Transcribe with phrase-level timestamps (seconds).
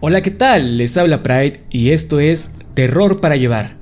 [0.00, 0.78] Hola, ¿qué tal?
[0.78, 3.78] Les habla Pride y esto es Terror para Llevar.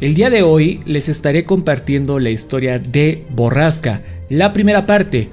[0.00, 5.30] El día de hoy les estaré compartiendo la historia de Borrasca, la primera parte,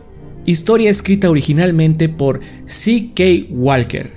[0.48, 3.24] historia escrita originalmente por C.K.
[3.52, 4.10] Walker.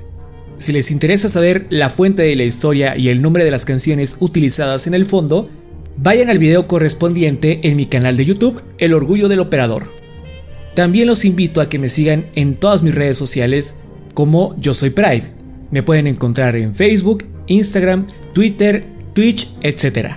[0.56, 4.16] Si les interesa saber la fuente de la historia y el nombre de las canciones
[4.20, 5.46] utilizadas en el fondo,
[5.98, 9.92] vayan al video correspondiente en mi canal de YouTube, El Orgullo del Operador.
[10.74, 13.80] También los invito a que me sigan en todas mis redes sociales
[14.14, 15.35] como Yo Soy Pride.
[15.70, 20.14] Me pueden encontrar en Facebook, Instagram, Twitter, Twitch, etc.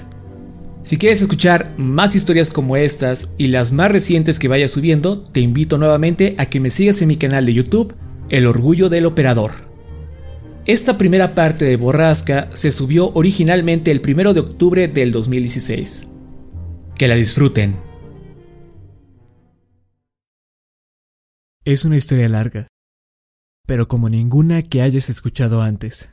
[0.83, 5.39] Si quieres escuchar más historias como estas y las más recientes que vaya subiendo, te
[5.39, 7.95] invito nuevamente a que me sigas en mi canal de YouTube,
[8.29, 9.51] El Orgullo del Operador.
[10.65, 16.07] Esta primera parte de Borrasca se subió originalmente el 1 de octubre del 2016.
[16.95, 17.75] Que la disfruten.
[21.65, 22.67] Es una historia larga,
[23.69, 26.09] pero como ninguna que hayas escuchado antes.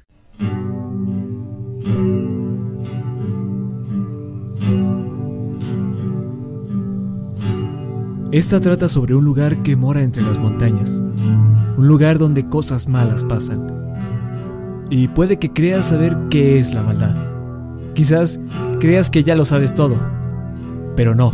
[8.31, 11.03] Esta trata sobre un lugar que mora entre las montañas,
[11.79, 13.97] un lugar donde cosas malas pasan.
[14.91, 17.17] Y puede que creas saber qué es la maldad.
[17.95, 18.39] Quizás
[18.81, 19.99] creas que ya lo sabes todo,
[20.95, 21.33] pero no,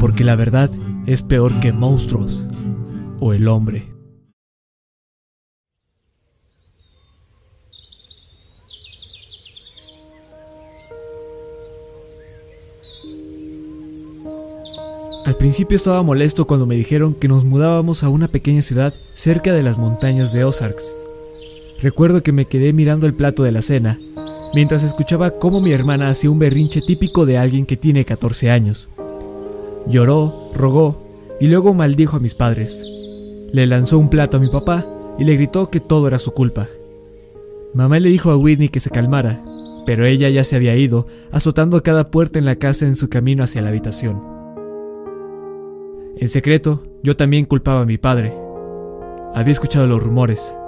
[0.00, 0.68] porque la verdad
[1.06, 2.48] es peor que monstruos
[3.20, 3.97] o el hombre.
[15.28, 19.52] Al principio estaba molesto cuando me dijeron que nos mudábamos a una pequeña ciudad cerca
[19.52, 20.94] de las montañas de Ozarks.
[21.82, 24.00] Recuerdo que me quedé mirando el plato de la cena,
[24.54, 28.88] mientras escuchaba cómo mi hermana hacía un berrinche típico de alguien que tiene 14 años.
[29.86, 31.02] Lloró, rogó
[31.38, 32.86] y luego maldijo a mis padres.
[33.52, 34.86] Le lanzó un plato a mi papá
[35.18, 36.68] y le gritó que todo era su culpa.
[37.74, 39.44] Mamá le dijo a Whitney que se calmara,
[39.84, 43.44] pero ella ya se había ido, azotando cada puerta en la casa en su camino
[43.44, 44.37] hacia la habitación.
[46.20, 48.32] En secreto, yo también culpaba a mi padre.
[49.34, 50.58] Había escuchado los rumores.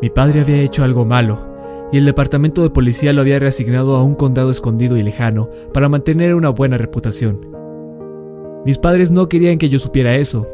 [0.00, 4.04] Mi padre había hecho algo malo, y el departamento de policía lo había reasignado a
[4.04, 7.50] un condado escondido y lejano para mantener una buena reputación.
[8.64, 10.46] Mis padres no querían que yo supiera eso,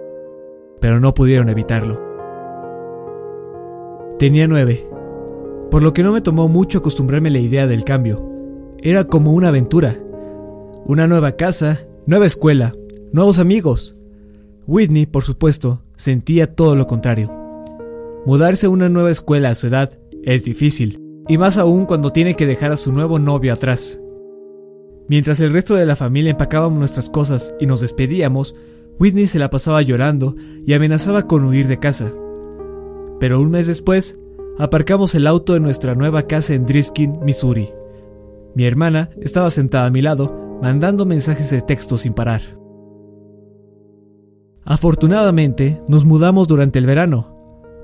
[0.81, 2.03] pero no pudieron evitarlo.
[4.19, 4.83] Tenía nueve,
[5.71, 8.33] por lo que no me tomó mucho acostumbrarme a la idea del cambio.
[8.79, 9.95] Era como una aventura.
[10.87, 12.73] Una nueva casa, nueva escuela,
[13.13, 13.96] nuevos amigos,
[14.69, 17.31] Whitney, por supuesto, sentía todo lo contrario.
[18.27, 20.99] Mudarse a una nueva escuela a su edad es difícil,
[21.29, 24.01] y más aún cuando tiene que dejar a su nuevo novio atrás.
[25.09, 28.57] Mientras el resto de la familia empacábamos nuestras cosas y nos despedíamos,
[28.99, 30.35] Whitney se la pasaba llorando
[30.65, 32.13] y amenazaba con huir de casa.
[33.21, 34.19] Pero un mes después,
[34.59, 37.69] aparcamos el auto en nuestra nueva casa en Driskin, Missouri.
[38.57, 42.43] Mi hermana estaba sentada a mi lado, mandando mensajes de texto sin parar.
[44.69, 47.37] Afortunadamente, nos mudamos durante el verano,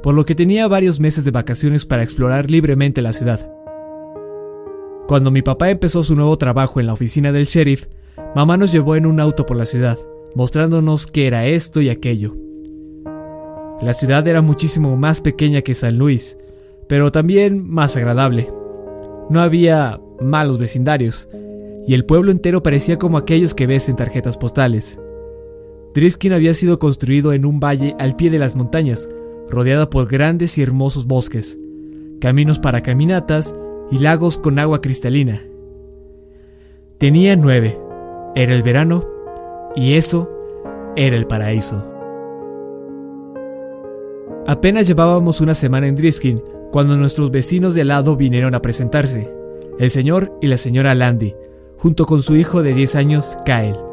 [0.02, 3.54] por lo que tenía varios meses de vacaciones para explorar libremente la ciudad.
[5.06, 7.86] Cuando mi papá empezó su nuevo trabajo en la oficina del sheriff,
[8.34, 9.96] mamá nos llevó en un auto por la ciudad,
[10.34, 12.34] mostrándonos qué era esto y aquello.
[13.80, 16.36] La ciudad era muchísimo más pequeña que San Luis,
[16.88, 18.48] pero también más agradable.
[19.30, 21.28] No había malos vecindarios,
[21.86, 24.98] y el pueblo entero parecía como aquellos que ves en tarjetas postales.
[25.94, 29.10] Driskin había sido construido en un valle al pie de las montañas,
[29.48, 31.58] rodeada por grandes y hermosos bosques,
[32.20, 33.54] caminos para caminatas
[33.90, 35.42] y lagos con agua cristalina.
[36.98, 37.78] Tenía nueve,
[38.34, 39.04] era el verano,
[39.76, 40.30] y eso
[40.96, 41.82] era el paraíso.
[44.46, 49.32] Apenas llevábamos una semana en Driskin cuando nuestros vecinos de al lado vinieron a presentarse,
[49.78, 51.34] el señor y la señora Landy,
[51.76, 53.91] junto con su hijo de 10 años, Kyle.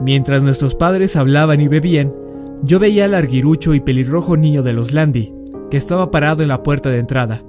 [0.00, 2.14] Mientras nuestros padres hablaban y bebían,
[2.62, 5.32] yo veía al arguirucho y pelirrojo niño de los Landy,
[5.70, 7.42] que estaba parado en la puerta de entrada.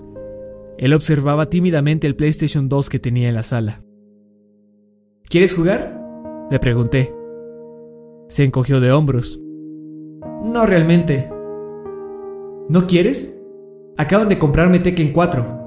[0.78, 3.80] Él observaba tímidamente el PlayStation 2 que tenía en la sala.
[5.30, 6.00] ¿Quieres jugar?
[6.50, 7.14] Le pregunté.
[8.30, 9.42] Se encogió de hombros.
[10.44, 11.30] No realmente.
[12.70, 13.38] ¿No quieres?
[13.98, 15.58] Acaban de comprarme Tekken 4.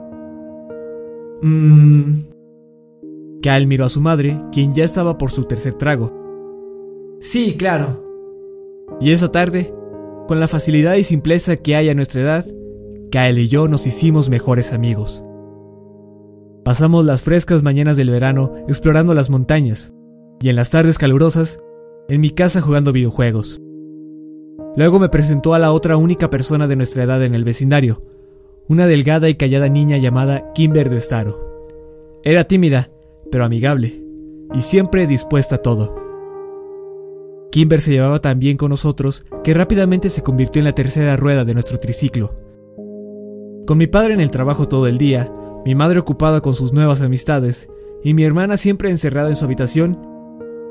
[1.43, 2.12] Mmm.
[3.43, 6.19] Kyle miró a su madre, quien ya estaba por su tercer trago.
[7.20, 8.02] Sí, claro.
[8.99, 9.75] Y esa tarde,
[10.26, 12.46] con la facilidad y simpleza que hay a nuestra edad,
[13.11, 15.22] Kyle y yo nos hicimos mejores amigos.
[16.64, 19.93] Pasamos las frescas mañanas del verano explorando las montañas,
[20.40, 21.58] y en las tardes calurosas,
[22.08, 23.61] en mi casa jugando videojuegos.
[24.76, 28.02] Luego me presentó a la otra única persona de nuestra edad en el vecindario,
[28.66, 31.38] una delgada y callada niña llamada Kimber de Staro.
[32.25, 32.88] Era tímida,
[33.31, 34.00] pero amigable,
[34.55, 36.10] y siempre dispuesta a todo.
[37.50, 41.44] Kimber se llevaba tan bien con nosotros que rápidamente se convirtió en la tercera rueda
[41.44, 42.38] de nuestro triciclo.
[43.67, 45.32] Con mi padre en el trabajo todo el día,
[45.64, 47.69] mi madre ocupada con sus nuevas amistades
[48.02, 50.00] y mi hermana siempre encerrada en su habitación,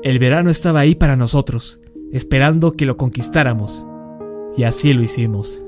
[0.02, 1.80] el verano estaba ahí para nosotros,
[2.12, 3.86] esperando que lo conquistáramos.
[4.56, 5.64] Y así lo hicimos.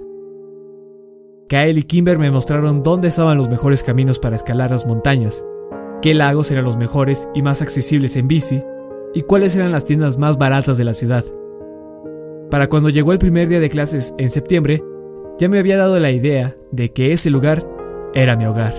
[1.48, 5.44] Kyle y Kimber me mostraron dónde estaban los mejores caminos para escalar las montañas,
[6.00, 8.62] qué lagos eran los mejores y más accesibles en bici,
[9.14, 11.24] y cuáles eran las tiendas más baratas de la ciudad.
[12.50, 14.82] Para cuando llegó el primer día de clases en septiembre,
[15.38, 17.66] ya me había dado la idea de que ese lugar
[18.14, 18.74] era mi hogar.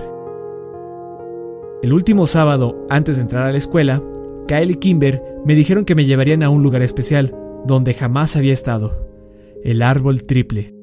[1.82, 4.00] El último sábado, antes de entrar a la escuela,
[4.46, 7.36] Kyle y Kimber me dijeron que me llevarían a un lugar especial,
[7.66, 9.08] donde jamás había estado.
[9.62, 10.74] El árbol triple.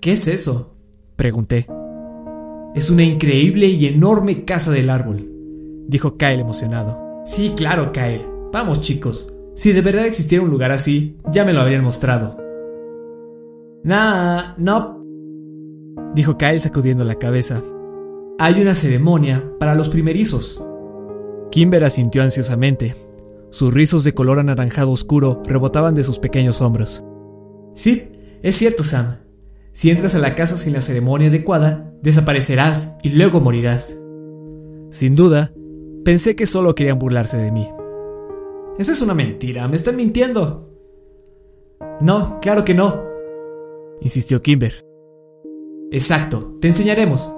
[0.00, 0.74] ¿Qué es eso?
[1.16, 1.66] Pregunté.
[2.74, 5.28] Es una increíble y enorme casa del árbol,
[5.86, 7.01] dijo Kyle emocionado.
[7.24, 8.26] Sí, claro, Kyle.
[8.52, 9.28] Vamos, chicos.
[9.54, 12.36] Si de verdad existiera un lugar así, ya me lo habrían mostrado.
[13.84, 15.04] Nah, no,
[16.14, 17.60] dijo Kyle sacudiendo la cabeza.
[18.38, 20.64] Hay una ceremonia para los primerizos.
[21.50, 22.94] Kimber asintió ansiosamente.
[23.50, 27.04] Sus rizos de color anaranjado oscuro rebotaban de sus pequeños hombros.
[27.74, 28.08] Sí,
[28.42, 29.18] es cierto, Sam.
[29.72, 34.00] Si entras a la casa sin la ceremonia adecuada, desaparecerás y luego morirás.
[34.90, 35.52] Sin duda,
[36.04, 37.68] pensé que solo querían burlarse de mí.
[38.78, 40.68] Esa es una mentira, me están mintiendo.
[42.00, 43.02] No, claro que no,
[44.00, 44.72] insistió Kimber.
[45.90, 47.34] Exacto, te enseñaremos.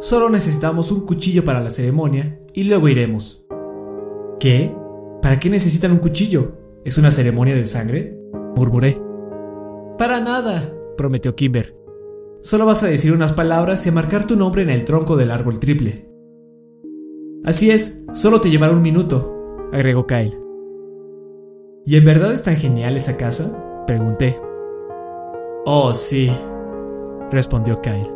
[0.00, 3.44] Solo necesitamos un cuchillo para la ceremonia y luego iremos.
[4.40, 4.74] ¿Qué?
[5.20, 6.58] ¿Para qué necesitan un cuchillo?
[6.84, 8.18] ¿Es una ceremonia de sangre?
[8.56, 9.00] murmuré.
[9.98, 11.76] Para nada, prometió Kimber.
[12.40, 15.30] Solo vas a decir unas palabras y a marcar tu nombre en el tronco del
[15.30, 16.11] árbol triple.
[17.44, 20.38] Así es, solo te llevará un minuto, agregó Kyle.
[21.84, 23.84] ¿Y en verdad es tan genial esa casa?
[23.84, 24.38] pregunté.
[25.66, 26.30] Oh, sí,
[27.32, 28.08] respondió Kyle.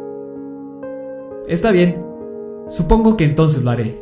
[1.49, 2.05] Está bien,
[2.69, 3.99] supongo que entonces lo haré.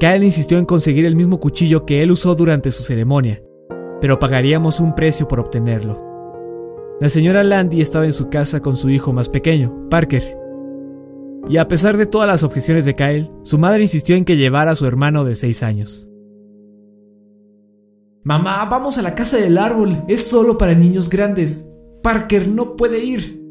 [0.00, 3.40] Kyle insistió en conseguir el mismo cuchillo que él usó durante su ceremonia,
[4.00, 6.02] pero pagaríamos un precio por obtenerlo.
[7.00, 10.41] La señora Landy estaba en su casa con su hijo más pequeño, Parker.
[11.48, 14.70] Y a pesar de todas las objeciones de Kyle, su madre insistió en que llevara
[14.70, 16.08] a su hermano de 6 años.
[18.24, 21.68] Mamá, vamos a la casa del árbol, es solo para niños grandes.
[22.02, 23.42] Parker no puede ir.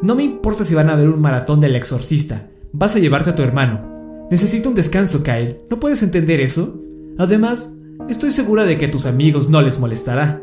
[0.00, 3.34] No me importa si van a ver un maratón del exorcista, vas a llevarte a
[3.34, 4.26] tu hermano.
[4.30, 6.74] Necesito un descanso, Kyle, ¿no puedes entender eso?
[7.18, 7.74] Además,
[8.06, 10.42] Estoy segura de que a tus amigos no les molestará.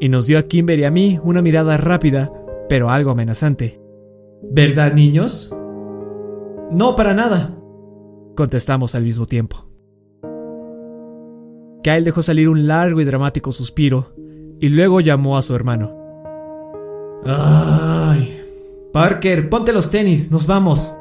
[0.00, 2.32] Y nos dio a Kimber y a mí una mirada rápida,
[2.68, 3.80] pero algo amenazante.
[4.52, 5.54] ¿Verdad, niños?
[6.70, 7.56] No, para nada,
[8.36, 9.56] contestamos al mismo tiempo.
[11.82, 14.12] Kyle dejó salir un largo y dramático suspiro
[14.58, 15.94] y luego llamó a su hermano.
[17.26, 18.40] ¡Ay!
[18.92, 20.94] Parker, ponte los tenis, nos vamos.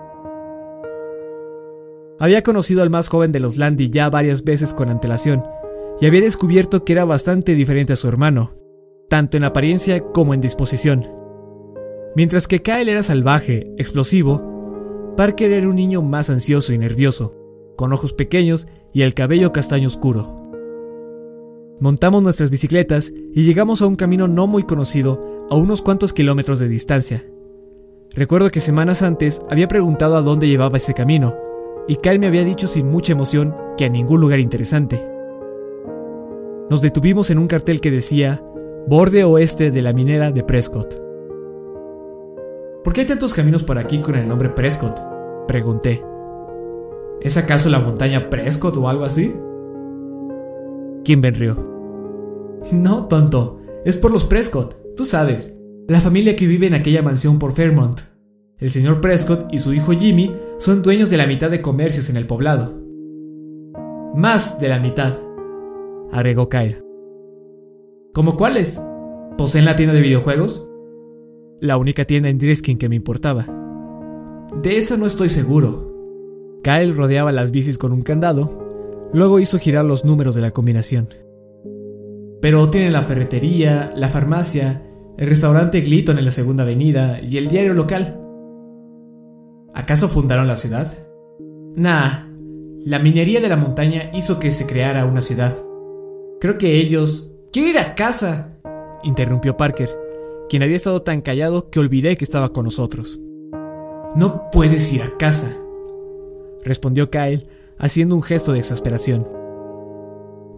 [2.20, 5.44] Había conocido al más joven de los Landy ya varias veces con antelación,
[6.00, 8.52] y había descubierto que era bastante diferente a su hermano,
[9.10, 11.23] tanto en apariencia como en disposición.
[12.15, 17.36] Mientras que Kyle era salvaje, explosivo, Parker era un niño más ansioso y nervioso,
[17.75, 20.36] con ojos pequeños y el cabello castaño oscuro.
[21.79, 26.60] Montamos nuestras bicicletas y llegamos a un camino no muy conocido a unos cuantos kilómetros
[26.60, 27.25] de distancia.
[28.12, 31.36] Recuerdo que semanas antes había preguntado a dónde llevaba ese camino,
[31.88, 35.03] y Kyle me había dicho sin mucha emoción que a ningún lugar interesante.
[36.70, 38.43] Nos detuvimos en un cartel que decía
[38.88, 41.03] Borde Oeste de la minera de Prescott.
[42.84, 45.00] ¿Por qué hay tantos caminos por aquí con el nombre Prescott?
[45.48, 46.04] Pregunté.
[47.22, 49.34] ¿Es acaso la montaña Prescott o algo así?
[51.06, 51.58] Kimben rió.
[52.74, 57.40] No, tonto, es por los Prescott, tú sabes, la familia que vive en aquella mansión
[57.40, 58.02] por Fairmont.
[58.58, 62.18] El señor Prescott y su hijo Jimmy son dueños de la mitad de comercios en
[62.18, 62.82] el poblado.
[64.16, 65.13] Más de la mitad,
[66.12, 66.84] agregó Kyle.
[68.13, 68.86] ¿Cómo cuáles?
[69.38, 70.70] ¿Poseen la tienda de videojuegos?
[71.63, 73.46] La única tienda en Driskin que me importaba.
[74.62, 76.60] De eso no estoy seguro.
[76.62, 78.63] Kyle rodeaba las bicis con un candado
[79.13, 81.08] Luego hizo girar los números de la combinación.
[82.41, 84.84] Pero tiene la ferretería, la farmacia,
[85.17, 88.20] el restaurante Gliton en la segunda avenida y el diario local.
[89.74, 90.98] ¿Acaso fundaron la ciudad?
[91.77, 92.25] Nah,
[92.84, 95.53] la minería de la montaña hizo que se creara una ciudad.
[96.41, 97.32] Creo que ellos...
[97.53, 98.60] ¡Quiero ir a casa!
[99.03, 100.03] interrumpió Parker,
[100.50, 103.20] quien había estado tan callado que olvidé que estaba con nosotros.
[104.16, 105.56] No puedes ir a casa,
[106.64, 107.48] respondió Kyle,
[107.78, 109.26] haciendo un gesto de exasperación.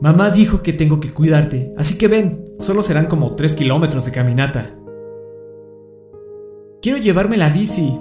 [0.02, 4.12] Mamá dijo que tengo que cuidarte, así que ven, solo serán como tres kilómetros de
[4.12, 4.78] caminata.
[6.82, 7.98] Quiero llevarme la bici.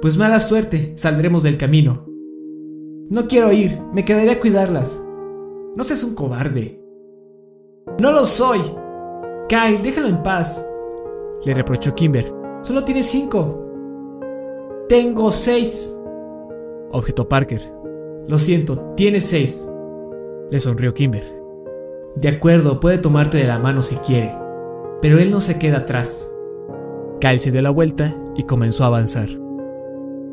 [0.00, 2.06] Pues mala suerte, saldremos del camino.
[3.08, 5.02] No quiero ir, me quedaré a cuidarlas.
[5.76, 6.80] No seas un cobarde.
[7.98, 8.60] No lo soy.
[9.48, 10.66] Kyle, déjalo en paz.
[11.44, 12.24] Le reprochó Kimber.
[12.62, 13.58] Solo tiene cinco.
[14.88, 15.96] Tengo seis.
[16.90, 17.60] Objetó Parker.
[18.28, 19.68] Lo siento, tienes seis.
[20.50, 21.24] Le sonrió Kimber.
[22.14, 24.30] De acuerdo, puede tomarte de la mano si quiere,
[25.00, 26.32] pero él no se queda atrás.
[27.20, 29.28] Kyle se dio la vuelta y comenzó a avanzar.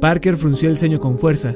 [0.02, 1.56] Parker frunció el ceño con fuerza,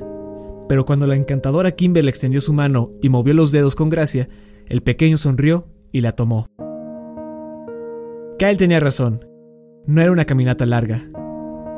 [0.70, 4.30] pero cuando la encantadora Kimber le extendió su mano y movió los dedos con gracia,
[4.68, 6.48] el pequeño sonrió y la tomó.
[8.40, 9.33] Kyle tenía razón.
[9.86, 11.02] No era una caminata larga.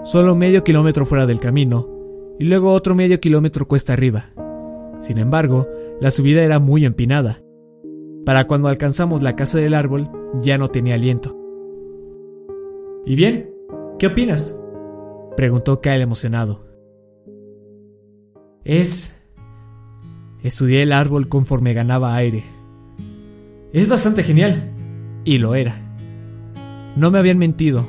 [0.03, 1.89] Solo medio kilómetro fuera del camino,
[2.38, 4.25] y luego otro medio kilómetro cuesta arriba.
[5.00, 5.67] Sin embargo,
[6.00, 7.41] la subida era muy empinada.
[8.25, 10.09] Para cuando alcanzamos la casa del árbol,
[10.41, 11.35] ya no tenía aliento.
[13.05, 13.51] ¿Y bien?
[13.97, 14.59] ¿Qué opinas?
[15.35, 16.59] Preguntó Kyle emocionado.
[18.63, 19.19] Es...
[20.43, 22.43] Estudié el árbol conforme ganaba aire.
[23.74, 24.53] Es bastante genial.
[25.24, 25.84] Y lo era.
[26.95, 27.87] No me habían mentido.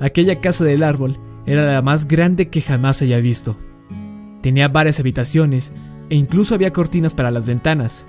[0.00, 1.16] Aquella casa del árbol
[1.46, 3.56] era la más grande que jamás haya visto.
[4.42, 5.72] Tenía varias habitaciones
[6.10, 8.06] e incluso había cortinas para las ventanas.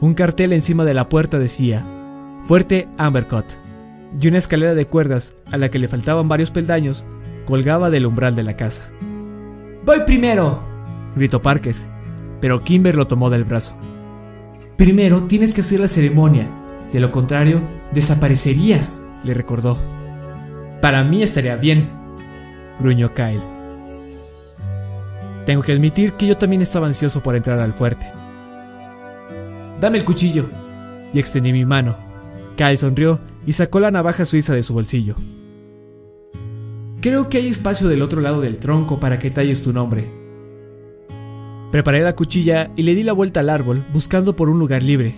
[0.00, 1.84] Un cartel encima de la puerta decía,
[2.44, 3.58] Fuerte Ambercott,
[4.20, 7.04] y una escalera de cuerdas a la que le faltaban varios peldaños
[7.46, 8.90] colgaba del umbral de la casa.
[9.84, 10.62] ¡Voy primero!
[11.16, 11.74] gritó Parker,
[12.40, 13.74] pero Kimber lo tomó del brazo.
[14.76, 16.48] Primero tienes que hacer la ceremonia,
[16.92, 17.60] de lo contrario,
[17.92, 19.78] desaparecerías, le recordó.
[20.80, 21.84] Para mí estaría bien,
[22.78, 23.42] gruñó Kyle.
[25.46, 28.06] Tengo que admitir que yo también estaba ansioso por entrar al fuerte.
[29.80, 30.50] Dame el cuchillo.
[31.12, 31.96] Y extendí mi mano.
[32.56, 35.16] Kai sonrió y sacó la navaja suiza de su bolsillo.
[37.00, 40.12] Creo que hay espacio del otro lado del tronco para que talles tu nombre.
[41.70, 45.14] Preparé la cuchilla y le di la vuelta al árbol buscando por un lugar libre.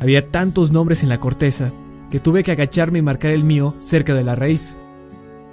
[0.00, 1.72] Había tantos nombres en la corteza
[2.10, 4.78] que tuve que agacharme y marcar el mío cerca de la raíz.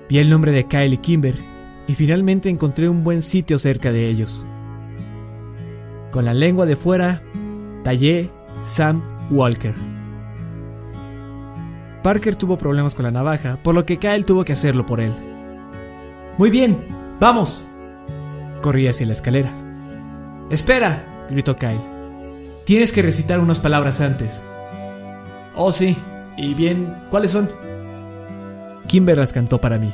[0.10, 1.36] Vi el nombre de Kyle y Kimber
[1.88, 4.46] y finalmente encontré un buen sitio cerca de ellos.
[6.12, 7.22] Con la lengua de fuera,
[7.84, 8.30] tallé
[8.62, 9.02] Sam
[9.32, 9.76] Walker.
[12.04, 15.12] Parker tuvo problemas con la navaja, por lo que Kyle tuvo que hacerlo por él.
[16.38, 16.88] Muy bien,
[17.20, 17.66] vamos.
[18.62, 19.50] Corrí hacia la escalera.
[20.50, 21.95] Espera, gritó Kyle.
[22.66, 24.44] Tienes que recitar unas palabras antes.
[25.56, 25.96] Oh, sí.
[26.36, 27.48] ¿Y bien, cuáles son?
[28.88, 29.94] Kimber las cantó para mí.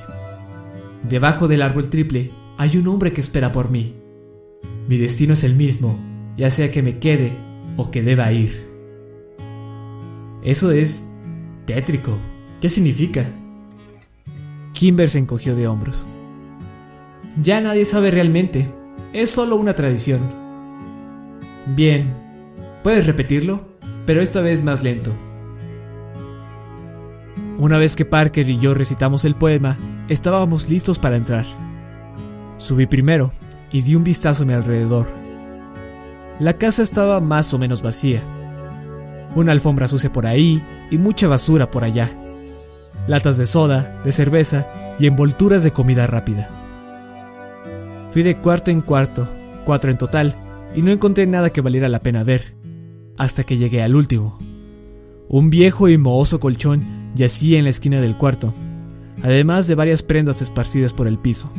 [1.08, 3.96] Debajo del árbol triple hay un hombre que espera por mí.
[4.88, 6.00] Mi destino es el mismo,
[6.38, 7.38] ya sea que me quede
[7.75, 8.70] o que deba ir.
[10.44, 11.10] Eso es
[11.66, 12.18] tétrico.
[12.62, 13.25] ¿Qué significa?
[14.74, 16.08] Kimber se encogió de hombros.
[17.42, 18.74] Ya nadie sabe realmente.
[19.12, 20.22] Es solo una tradición.
[21.75, 22.30] Bien.
[22.83, 23.67] ¿Puedes repetirlo?
[24.05, 25.11] Pero esta vez más lento.
[27.59, 29.77] Una vez que Parker y yo recitamos el poema,
[30.09, 31.45] estábamos listos para entrar.
[32.57, 33.31] Subí primero
[33.71, 35.07] y di un vistazo a mi alrededor.
[36.39, 38.21] La casa estaba más o menos vacía.
[39.35, 42.09] Una alfombra sucia por ahí y mucha basura por allá.
[43.07, 46.50] Latas de soda, de cerveza y envolturas de comida rápida.
[48.09, 49.27] Fui de cuarto en cuarto,
[49.65, 50.35] cuatro en total,
[50.75, 52.55] y no encontré nada que valiera la pena ver,
[53.18, 54.38] hasta que llegué al último.
[55.27, 56.84] Un viejo y mohoso colchón
[57.15, 58.53] yacía en la esquina del cuarto,
[59.24, 61.51] además de varias prendas esparcidas por el piso.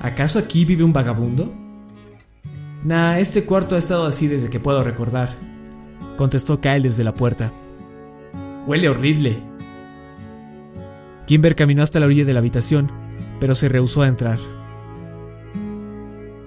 [0.00, 1.52] ¿Acaso aquí vive un vagabundo?
[2.84, 5.28] Nah, este cuarto ha estado así desde que puedo recordar,
[6.16, 7.50] contestó Kyle desde la puerta.
[8.66, 9.36] Huele horrible.
[11.26, 12.90] Kimber caminó hasta la orilla de la habitación,
[13.40, 14.38] pero se rehusó a entrar.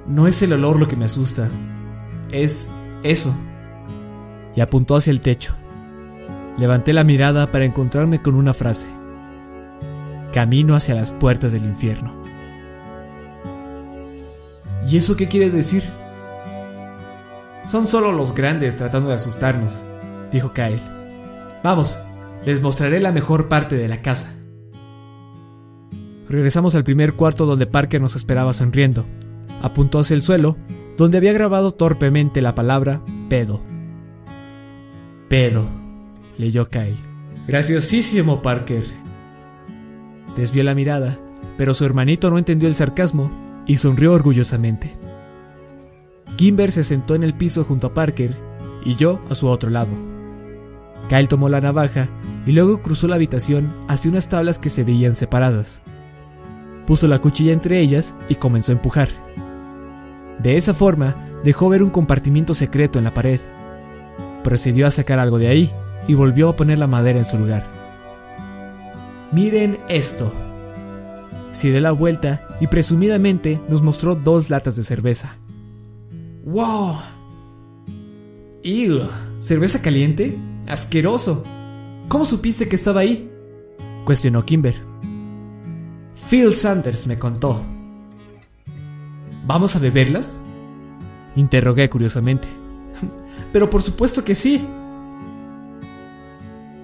[0.07, 1.49] No es el olor lo que me asusta,
[2.31, 2.71] es
[3.03, 3.35] eso.
[4.61, 5.55] Apuntó hacia el techo.
[6.57, 8.87] Levanté la mirada para encontrarme con una frase.
[10.33, 12.21] Camino hacia las puertas del infierno.
[14.87, 15.83] ¿Y eso qué quiere decir?
[17.65, 19.83] Son solo los grandes tratando de asustarnos,
[20.31, 20.81] dijo Kyle.
[21.63, 21.99] Vamos,
[22.45, 24.33] les mostraré la mejor parte de la casa.
[26.27, 29.05] Regresamos al primer cuarto donde Parker nos esperaba sonriendo.
[29.61, 30.57] Apuntó hacia el suelo,
[30.97, 33.68] donde había grabado torpemente la palabra pedo.
[35.29, 35.67] Pedo,
[36.39, 36.97] leyó Kyle.
[37.45, 38.83] Graciosísimo, Parker.
[40.35, 41.19] Desvió la mirada,
[41.55, 43.31] pero su hermanito no entendió el sarcasmo
[43.67, 44.91] y sonrió orgullosamente.
[46.35, 48.33] Kimber se sentó en el piso junto a Parker
[48.83, 49.91] y yo a su otro lado.
[51.09, 52.09] Kyle tomó la navaja
[52.47, 55.83] y luego cruzó la habitación hacia unas tablas que se veían separadas.
[56.87, 59.09] Puso la cuchilla entre ellas y comenzó a empujar.
[60.39, 63.39] De esa forma, dejó ver un compartimiento secreto en la pared.
[64.43, 65.71] Procedió a sacar algo de ahí
[66.07, 67.63] y volvió a poner la madera en su lugar.
[69.31, 70.33] Miren esto.
[71.51, 75.37] Se dio la vuelta y presumidamente nos mostró dos latas de cerveza.
[76.45, 76.97] ¡Wow!
[78.63, 79.07] ¡Ew!
[79.39, 80.37] ¿Cerveza caliente?
[80.67, 81.43] ¡Asqueroso!
[82.07, 83.31] ¿Cómo supiste que estaba ahí?
[84.05, 84.75] Cuestionó Kimber.
[86.29, 87.63] Phil Sanders me contó.
[89.45, 90.41] ¿Vamos a beberlas?
[91.35, 92.47] Interrogué curiosamente.
[93.51, 94.65] Pero por supuesto que sí.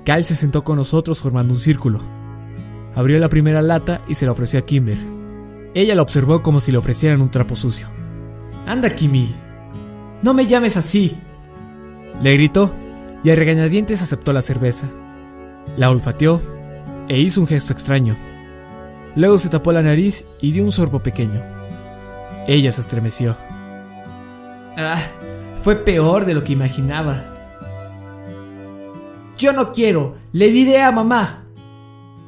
[0.04, 2.00] Kyle se sentó con nosotros formando un círculo.
[2.96, 4.98] Abrió la primera lata y se la ofreció a Kimber.
[5.74, 7.88] Ella la observó como si le ofrecieran un trapo sucio.
[8.66, 9.30] Anda, Kimi.
[10.22, 11.18] No me llames así.
[12.22, 12.74] Le gritó
[13.24, 14.88] y a regañadientes aceptó la cerveza.
[15.78, 16.42] La olfateó
[17.10, 18.16] e hizo un gesto extraño.
[19.16, 21.42] Luego se tapó la nariz y dio un sorbo pequeño.
[22.48, 23.36] Ella se estremeció.
[24.78, 25.02] Ah,
[25.66, 27.24] fue peor de lo que imaginaba.
[29.36, 31.48] Yo no quiero, le diré a mamá,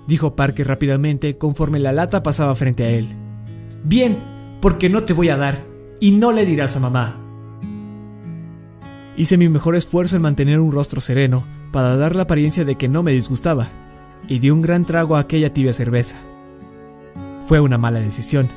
[0.08, 3.08] dijo Parker rápidamente conforme la lata pasaba frente a él.
[3.84, 4.18] Bien,
[4.60, 5.64] porque no te voy a dar,
[6.00, 7.16] y no le dirás a mamá.
[9.18, 12.90] Hice mi mejor esfuerzo en mantener un rostro sereno para dar la apariencia de que
[12.90, 13.68] no me disgustaba,
[14.28, 16.16] y di un gran trago a aquella tibia cerveza.
[17.42, 18.48] Fue una mala decisión,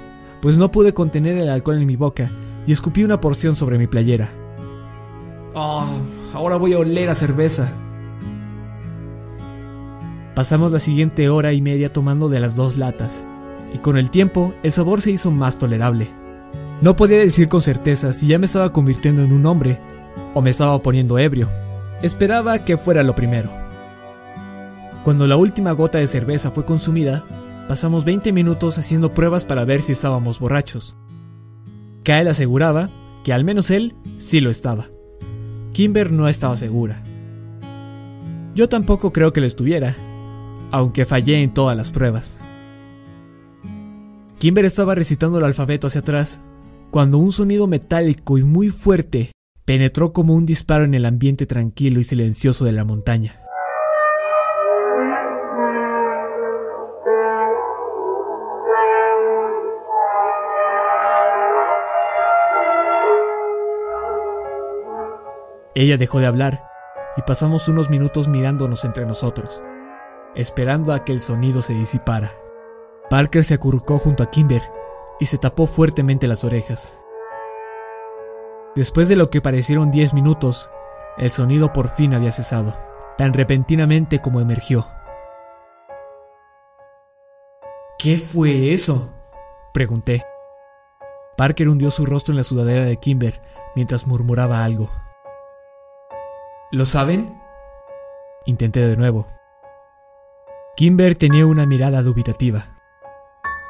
[0.41, 2.31] pues no pude contener el alcohol en mi boca
[2.67, 4.40] y escupí una porción sobre mi playera.
[5.55, 5.87] Oh,
[6.33, 7.73] ahora voy a oler a cerveza.
[10.35, 13.27] Pasamos la siguiente hora y media tomando de las dos latas,
[13.75, 16.09] y con el tiempo el sabor se hizo más tolerable.
[16.81, 19.81] No podía decir con certeza si ya me estaba convirtiendo en un hombre
[20.35, 21.49] o me estaba poniendo ebrio.
[22.01, 23.51] Esperaba que fuera lo primero.
[25.05, 27.25] Cuando la última gota de cerveza fue consumida,
[27.69, 30.97] pasamos 20 minutos haciendo pruebas para ver si estábamos borrachos.
[32.05, 32.89] Kyle aseguraba
[33.25, 34.87] que al menos él sí lo estaba.
[35.73, 37.03] Kimber no estaba segura.
[38.55, 39.95] Yo tampoco creo que lo estuviera,
[40.71, 42.41] aunque fallé en todas las pruebas.
[44.39, 46.41] Kimber estaba recitando el alfabeto hacia atrás,
[46.91, 49.31] cuando un sonido metálico y muy fuerte
[49.65, 53.37] penetró como un disparo en el ambiente tranquilo y silencioso de la montaña.
[65.75, 66.69] Ella dejó de hablar
[67.17, 69.63] y pasamos unos minutos mirándonos entre nosotros,
[70.35, 72.31] esperando a que el sonido se disipara.
[73.09, 74.63] Parker se acurrucó junto a Kimber
[75.21, 76.99] y se tapó fuertemente las orejas.
[78.75, 80.71] Después de lo que parecieron diez minutos,
[81.19, 82.77] el sonido por fin había cesado,
[83.19, 84.87] tan repentinamente como emergió.
[87.99, 89.13] ¿Qué fue eso?
[89.73, 90.25] pregunté.
[91.37, 93.41] Parker hundió su rostro en la sudadera de Kimber
[93.75, 94.89] mientras murmuraba algo.
[96.73, 97.43] ¿Lo saben?
[98.47, 99.27] Intenté de nuevo.
[100.77, 102.69] Kimber tenía una mirada dubitativa.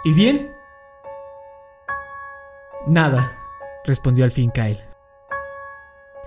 [0.05, 0.55] ¿Y bien?
[2.87, 3.33] Nada,
[3.87, 4.79] respondió al fin Kyle.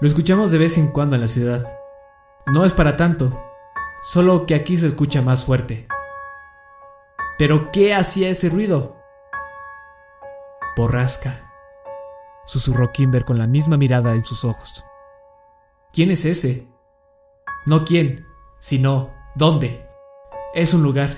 [0.01, 1.62] Lo escuchamos de vez en cuando en la ciudad.
[2.47, 3.31] No es para tanto,
[4.01, 5.88] solo que aquí se escucha más fuerte.
[7.38, 8.97] ¿Pero qué hacía ese ruido?
[10.75, 11.51] Borrasca,
[12.45, 14.83] susurró Kimber con la misma mirada en sus ojos.
[15.93, 16.67] ¿Quién es ese?
[17.67, 18.25] No quién,
[18.60, 19.88] sino dónde.
[20.56, 21.10] Es un lugar,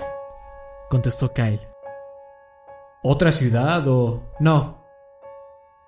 [0.90, 1.66] contestó Kyle.
[3.02, 4.22] ¿Otra ciudad o...?
[4.38, 4.84] No.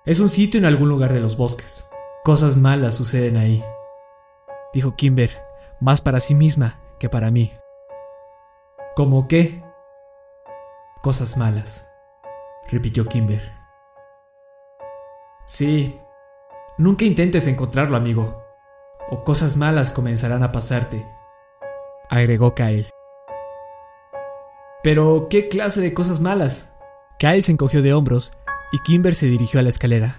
[0.05, 1.87] Es un sitio en algún lugar de los bosques.
[2.23, 3.63] Cosas malas suceden ahí,
[4.73, 5.29] dijo Kimber,
[5.79, 7.53] más para sí misma que para mí.
[8.95, 9.63] ¿Cómo qué?
[11.03, 11.91] Cosas malas,
[12.71, 13.41] repitió Kimber.
[15.45, 15.95] Sí,
[16.79, 18.38] nunca intentes encontrarlo, amigo,
[19.09, 21.07] o cosas malas comenzarán a pasarte,
[22.09, 22.89] agregó Kyle.
[24.83, 26.73] Pero, ¿qué clase de cosas malas?
[27.17, 28.31] Kyle se encogió de hombros
[28.71, 30.15] y Kimber se dirigió a la escalera.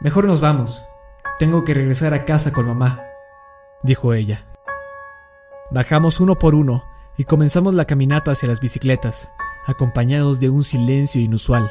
[0.00, 0.88] Mejor nos vamos.
[1.38, 3.04] Tengo que regresar a casa con mamá,
[3.82, 4.44] dijo ella.
[5.70, 6.84] Bajamos uno por uno
[7.16, 9.32] y comenzamos la caminata hacia las bicicletas,
[9.66, 11.70] acompañados de un silencio inusual.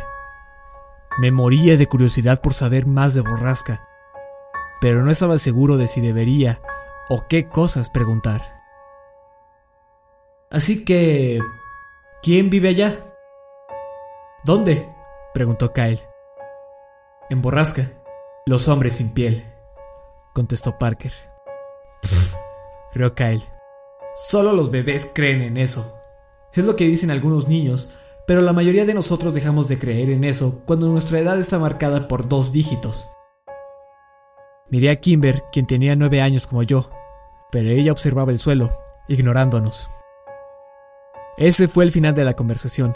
[1.17, 3.88] Me moría de curiosidad por saber más de Borrasca,
[4.82, 6.62] pero no estaba seguro de si debería
[7.10, 8.42] o qué cosas preguntar.
[10.50, 11.42] Así que...
[12.22, 12.98] ¿Quién vive allá?
[14.44, 14.90] ¿Dónde?
[15.34, 16.02] preguntó Kyle.
[17.30, 17.92] En Borrasca,
[18.46, 19.46] los hombres sin piel,
[20.34, 21.12] contestó Parker.
[22.94, 23.44] rió Kyle.
[24.16, 26.00] Solo los bebés creen en eso.
[26.54, 27.92] Es lo que dicen algunos niños,
[28.26, 32.08] pero la mayoría de nosotros dejamos de creer en eso cuando nuestra edad está marcada
[32.08, 33.10] por dos dígitos.
[34.69, 36.89] Miré a Kimber, quien tenía nueve años como yo,
[37.51, 38.69] pero ella observaba el suelo,
[39.08, 39.89] ignorándonos.
[41.38, 42.93] Ese fue el final de la conversación.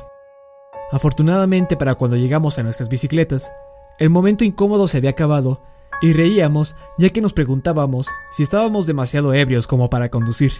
[0.92, 3.54] Afortunadamente para cuando llegamos a nuestras bicicletas,
[4.00, 5.64] el momento incómodo se había acabado
[6.02, 10.52] y reíamos ya que nos preguntábamos si estábamos demasiado ebrios como para conducir.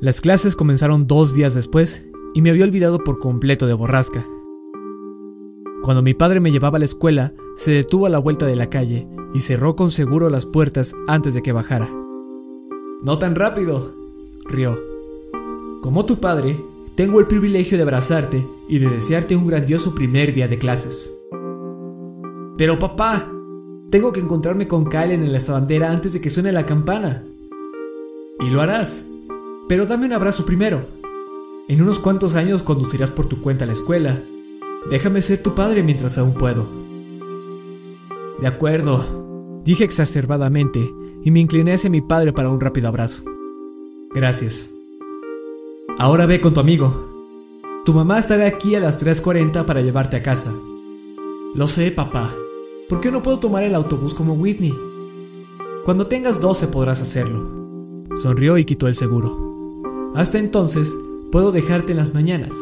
[0.00, 4.24] Las clases comenzaron dos días después y me había olvidado por completo de borrasca.
[5.88, 8.68] Cuando mi padre me llevaba a la escuela, se detuvo a la vuelta de la
[8.68, 11.88] calle y cerró con seguro las puertas antes de que bajara.
[13.02, 13.94] No tan rápido,
[14.50, 14.78] rió.
[15.80, 16.60] Como tu padre,
[16.94, 21.18] tengo el privilegio de abrazarte y de desearte un grandioso primer día de clases.
[22.58, 23.26] Pero papá,
[23.88, 27.24] tengo que encontrarme con Kyle en la estabandera antes de que suene la campana.
[28.40, 29.06] Y lo harás.
[29.70, 30.82] Pero dame un abrazo primero.
[31.66, 34.22] En unos cuantos años conducirás por tu cuenta a la escuela.
[34.90, 36.66] Déjame ser tu padre mientras aún puedo.
[38.40, 40.80] De acuerdo, dije exacerbadamente
[41.24, 43.22] y me incliné hacia mi padre para un rápido abrazo.
[44.14, 44.70] Gracias.
[45.98, 47.06] Ahora ve con tu amigo.
[47.84, 50.54] Tu mamá estará aquí a las 3.40 para llevarte a casa.
[51.54, 52.32] Lo sé, papá.
[52.88, 54.74] ¿Por qué no puedo tomar el autobús como Whitney?
[55.84, 58.06] Cuando tengas 12 podrás hacerlo.
[58.16, 60.12] Sonrió y quitó el seguro.
[60.14, 60.96] Hasta entonces,
[61.30, 62.54] puedo dejarte en las mañanas.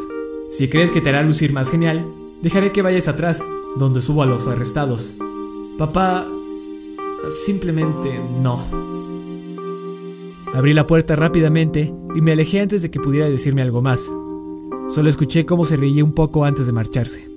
[0.50, 2.04] Si crees que te hará lucir más genial,
[2.42, 3.44] dejaré que vayas atrás,
[3.76, 5.14] donde subo a los arrestados.
[5.78, 6.26] Papá,
[7.28, 8.60] simplemente no.
[10.54, 14.10] Abrí la puerta rápidamente y me alejé antes de que pudiera decirme algo más.
[14.88, 17.28] Solo escuché cómo se reía un poco antes de marcharse.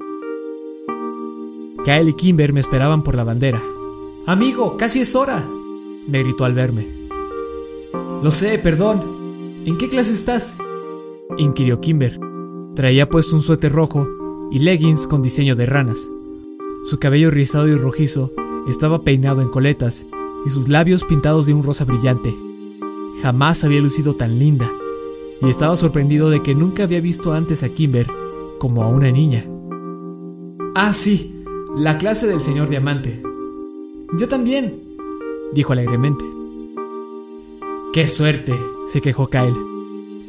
[1.84, 3.62] Kyle y Kimber me esperaban por la bandera.
[4.26, 5.44] Amigo, casi es hora,
[6.08, 6.88] me gritó al verme.
[8.24, 9.02] Lo sé, perdón.
[9.66, 10.58] ¿En qué clase estás?
[11.38, 12.20] inquirió Kimber.
[12.76, 14.08] Traía puesto un suéter rojo
[14.52, 16.10] y leggings con diseño de ranas.
[16.86, 18.32] Su cabello rizado y rojizo
[18.68, 20.06] estaba peinado en coletas
[20.46, 22.34] y sus labios pintados de un rosa brillante.
[23.22, 24.70] Jamás había lucido tan linda
[25.42, 28.08] y estaba sorprendido de que nunca había visto antes a Kimber
[28.60, 29.46] como a una niña.
[30.76, 31.44] Ah, sí,
[31.78, 33.22] la clase del señor Diamante.
[34.18, 34.74] Yo también,
[35.54, 36.26] dijo alegremente.
[37.94, 38.54] ¡Qué suerte!
[38.88, 39.54] se quejó Kyle.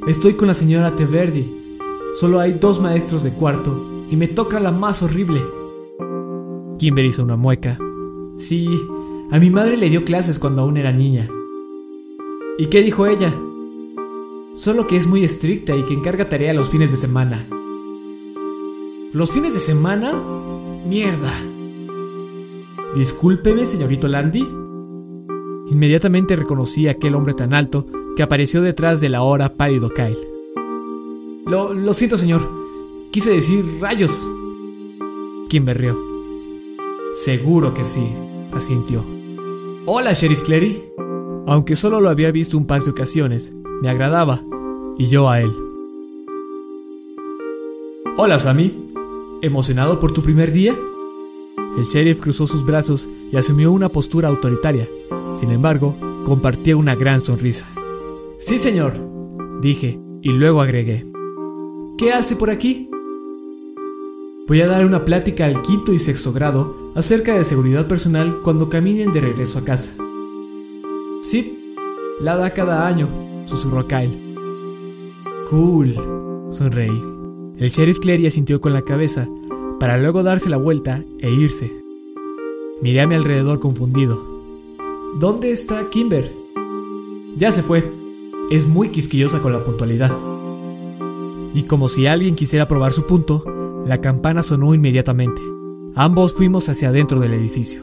[0.07, 1.51] Estoy con la señora Teverdi.
[2.19, 5.41] Solo hay dos maestros de cuarto y me toca la más horrible.
[6.79, 7.79] Kimber hizo una mueca.
[8.37, 8.69] Sí,
[9.31, 11.29] a mi madre le dio clases cuando aún era niña.
[12.59, 13.33] ¿Y qué dijo ella?
[14.57, 17.47] Solo que es muy estricta y que encarga tarea los fines de semana.
[19.13, 20.13] ¿Los fines de semana?
[20.87, 21.33] Mierda.
[22.95, 24.47] Discúlpeme, señorito Landy.
[25.71, 30.17] Inmediatamente reconocí a aquel hombre tan alto que apareció detrás del ahora pálido Kyle.
[31.47, 32.60] Lo, lo siento, señor.
[33.13, 34.29] Quise decir rayos.
[35.49, 35.99] Kimber rió.
[37.17, 38.07] Seguro que sí,
[38.53, 39.05] asintió.
[39.85, 40.81] Hola, Sheriff Clary.
[41.49, 44.41] Aunque solo lo había visto un par de ocasiones, me agradaba,
[44.97, 45.51] y yo a él.
[48.17, 48.73] Hola, Sammy.
[49.43, 50.79] ¿Emocionado por tu primer día?
[51.79, 54.87] El sheriff cruzó sus brazos y asumió una postura autoritaria.
[55.35, 57.67] Sin embargo, compartía una gran sonrisa.
[58.39, 58.93] Sí, señor,
[59.61, 61.05] dije, y luego agregué.
[61.99, 62.90] ¿Qué hace por aquí?
[64.51, 68.69] Voy a dar una plática al quinto y sexto grado acerca de seguridad personal cuando
[68.69, 69.93] caminen de regreso a casa.
[71.23, 71.77] Sí,
[72.21, 73.09] la da cada año,
[73.47, 74.11] susurró Kyle.
[75.49, 75.95] Cool,
[76.51, 77.01] sonreí.
[77.59, 79.29] El sheriff Clary asintió con la cabeza
[79.79, 81.71] para luego darse la vuelta e irse.
[82.83, 84.21] Miré a mi alrededor confundido.
[85.21, 86.29] ¿Dónde está Kimber?
[87.37, 87.89] Ya se fue.
[88.51, 90.11] Es muy quisquillosa con la puntualidad.
[91.55, 93.45] Y como si alguien quisiera probar su punto,
[93.87, 95.41] la campana sonó inmediatamente.
[95.95, 97.83] Ambos fuimos hacia adentro del edificio.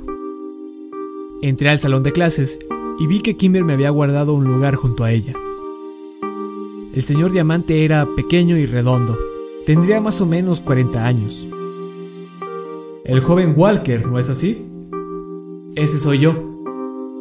[1.42, 2.60] Entré al salón de clases
[3.00, 5.34] y vi que Kimber me había guardado un lugar junto a ella.
[6.94, 9.18] El señor Diamante era pequeño y redondo.
[9.66, 11.48] Tendría más o menos 40 años.
[13.04, 14.66] El joven Walker, ¿no es así?
[15.76, 16.34] Ese soy yo,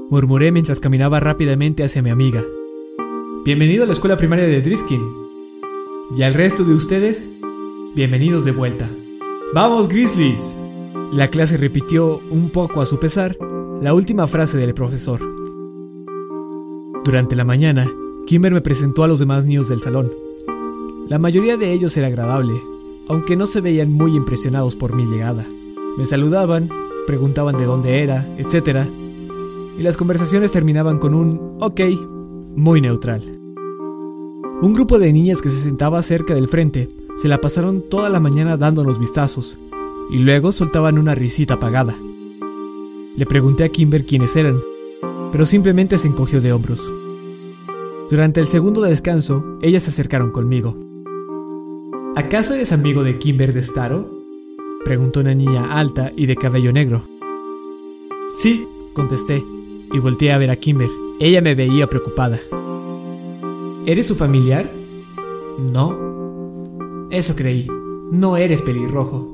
[0.08, 2.42] murmuré mientras caminaba rápidamente hacia mi amiga.
[3.44, 5.02] Bienvenido a la escuela primaria de Driskin.
[6.16, 7.28] Y al resto de ustedes,
[7.96, 8.86] bienvenidos de vuelta.
[9.54, 10.58] ¡Vamos, Grizzlies!
[11.14, 13.38] La clase repitió, un poco a su pesar,
[13.80, 15.18] la última frase del profesor.
[17.06, 17.90] Durante la mañana,
[18.26, 20.12] Kimber me presentó a los demás niños del salón.
[21.08, 22.52] La mayoría de ellos era agradable,
[23.08, 25.46] aunque no se veían muy impresionados por mi llegada.
[25.96, 26.68] Me saludaban,
[27.06, 28.86] preguntaban de dónde era, etc.
[29.78, 31.80] Y las conversaciones terminaban con un ok,
[32.56, 33.22] muy neutral.
[34.60, 38.20] Un grupo de niñas que se sentaba cerca del frente se la pasaron toda la
[38.20, 39.58] mañana dándonos vistazos,
[40.10, 41.94] y luego soltaban una risita apagada.
[43.16, 44.60] Le pregunté a Kimber quiénes eran,
[45.32, 46.92] pero simplemente se encogió de hombros.
[48.10, 50.76] Durante el segundo descanso, ellas se acercaron conmigo.
[52.14, 54.08] ¿Acaso eres amigo de Kimber de Staro?
[54.84, 57.02] Preguntó una niña alta y de cabello negro.
[58.28, 59.42] Sí, contesté,
[59.92, 60.88] y volteé a ver a Kimber.
[61.18, 62.38] Ella me veía preocupada.
[63.86, 64.70] ¿Eres su familiar?
[65.58, 66.15] No.
[67.10, 67.66] Eso creí.
[68.10, 69.32] No eres pelirrojo.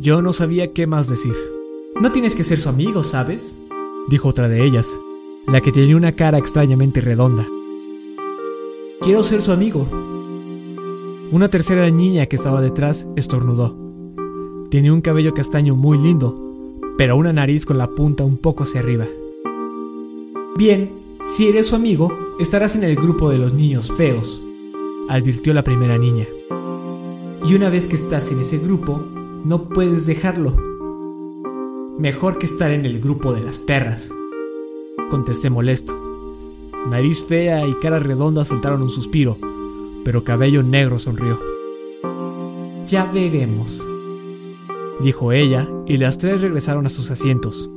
[0.00, 1.34] Yo no sabía qué más decir.
[2.00, 3.56] No tienes que ser su amigo, ¿sabes?
[4.08, 4.98] Dijo otra de ellas
[5.46, 7.46] la que tenía una cara extrañamente redonda.
[9.00, 9.86] Quiero ser su amigo.
[11.30, 13.76] Una tercera niña que estaba detrás estornudó.
[14.70, 16.36] Tenía un cabello castaño muy lindo,
[16.98, 19.06] pero una nariz con la punta un poco hacia arriba.
[20.56, 20.90] Bien,
[21.24, 24.42] si eres su amigo, estarás en el grupo de los niños feos,
[25.08, 26.26] advirtió la primera niña.
[27.44, 29.00] Y una vez que estás en ese grupo,
[29.44, 30.54] no puedes dejarlo.
[31.98, 34.12] Mejor que estar en el grupo de las perras
[35.08, 35.94] contesté molesto.
[36.90, 39.38] Nariz fea y cara redonda soltaron un suspiro,
[40.04, 41.38] pero cabello negro sonrió.
[42.86, 43.86] Ya veremos,
[45.00, 47.68] dijo ella, y las tres regresaron a sus asientos.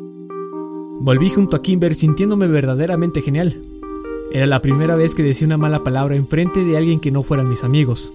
[1.01, 3.55] Volví junto a Kimber sintiéndome verdaderamente genial.
[4.31, 7.23] Era la primera vez que decía una mala palabra en frente de alguien que no
[7.23, 8.13] fueran mis amigos.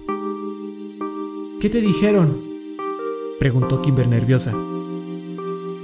[1.59, 2.39] ¿Qué te dijeron?
[3.37, 4.53] preguntó Kimber nerviosa.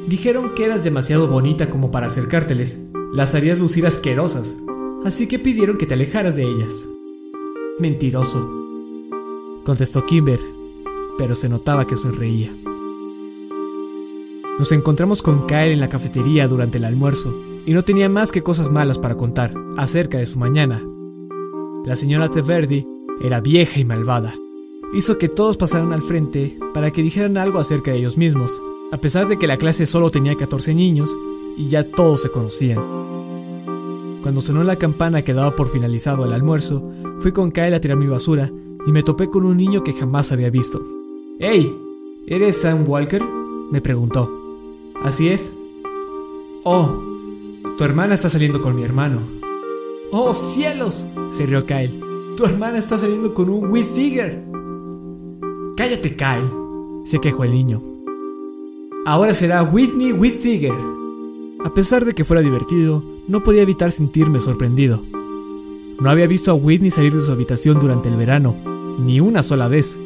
[0.07, 2.79] Dijeron que eras demasiado bonita como para acercárteles,
[3.11, 4.55] las harías lucir asquerosas,
[5.03, 6.87] así que pidieron que te alejaras de ellas.
[7.79, 8.49] Mentiroso,
[9.65, 10.39] contestó Kimber,
[11.17, 12.53] pero se notaba que sonreía.
[14.57, 18.43] Nos encontramos con Kyle en la cafetería durante el almuerzo y no tenía más que
[18.43, 20.81] cosas malas para contar acerca de su mañana.
[21.85, 22.85] La señora Teverdi
[23.23, 24.33] era vieja y malvada.
[24.93, 28.97] Hizo que todos pasaran al frente para que dijeran algo acerca de ellos mismos, a
[28.97, 31.15] pesar de que la clase solo tenía 14 niños
[31.57, 32.79] y ya todos se conocían.
[34.21, 37.97] Cuando sonó la campana que daba por finalizado el almuerzo, fui con Kyle a tirar
[37.97, 38.51] mi basura
[38.85, 40.81] y me topé con un niño que jamás había visto.
[41.39, 41.75] ¡Hey!
[42.27, 43.23] ¿Eres Sam Walker?
[43.71, 44.29] me preguntó.
[45.03, 45.53] Así es.
[46.63, 47.10] Oh,
[47.81, 49.17] tu hermana está saliendo con mi hermano.
[50.11, 51.07] ¡Oh, cielos!
[51.31, 51.89] se rió Kyle.
[52.37, 54.39] Tu hermana está saliendo con un Whittiger.
[55.75, 56.47] Cállate, Kyle,
[57.05, 57.81] se quejó el niño.
[59.07, 60.75] Ahora será Whitney Whittiger.
[61.65, 65.01] A pesar de que fuera divertido, no podía evitar sentirme sorprendido.
[65.99, 68.55] No había visto a Whitney salir de su habitación durante el verano,
[68.99, 69.99] ni una sola vez.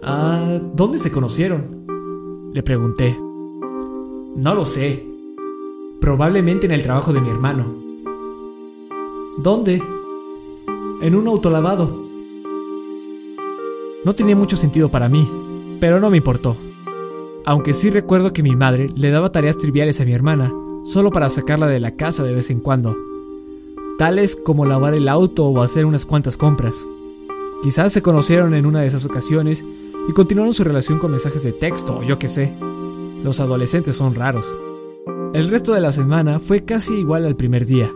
[0.00, 2.52] Ah, ¿dónde se conocieron?
[2.54, 3.18] Le pregunté.
[4.36, 5.07] No lo sé.
[6.00, 7.64] Probablemente en el trabajo de mi hermano.
[9.38, 9.82] ¿Dónde?
[11.02, 12.08] En un autolavado.
[14.04, 15.28] No tenía mucho sentido para mí,
[15.80, 16.56] pero no me importó.
[17.44, 20.52] Aunque sí recuerdo que mi madre le daba tareas triviales a mi hermana,
[20.84, 22.96] solo para sacarla de la casa de vez en cuando,
[23.98, 26.86] tales como lavar el auto o hacer unas cuantas compras.
[27.62, 29.64] Quizás se conocieron en una de esas ocasiones
[30.08, 32.54] y continuaron su relación con mensajes de texto o yo qué sé.
[33.24, 34.46] Los adolescentes son raros.
[35.34, 37.90] El resto de la semana fue casi igual al primer día.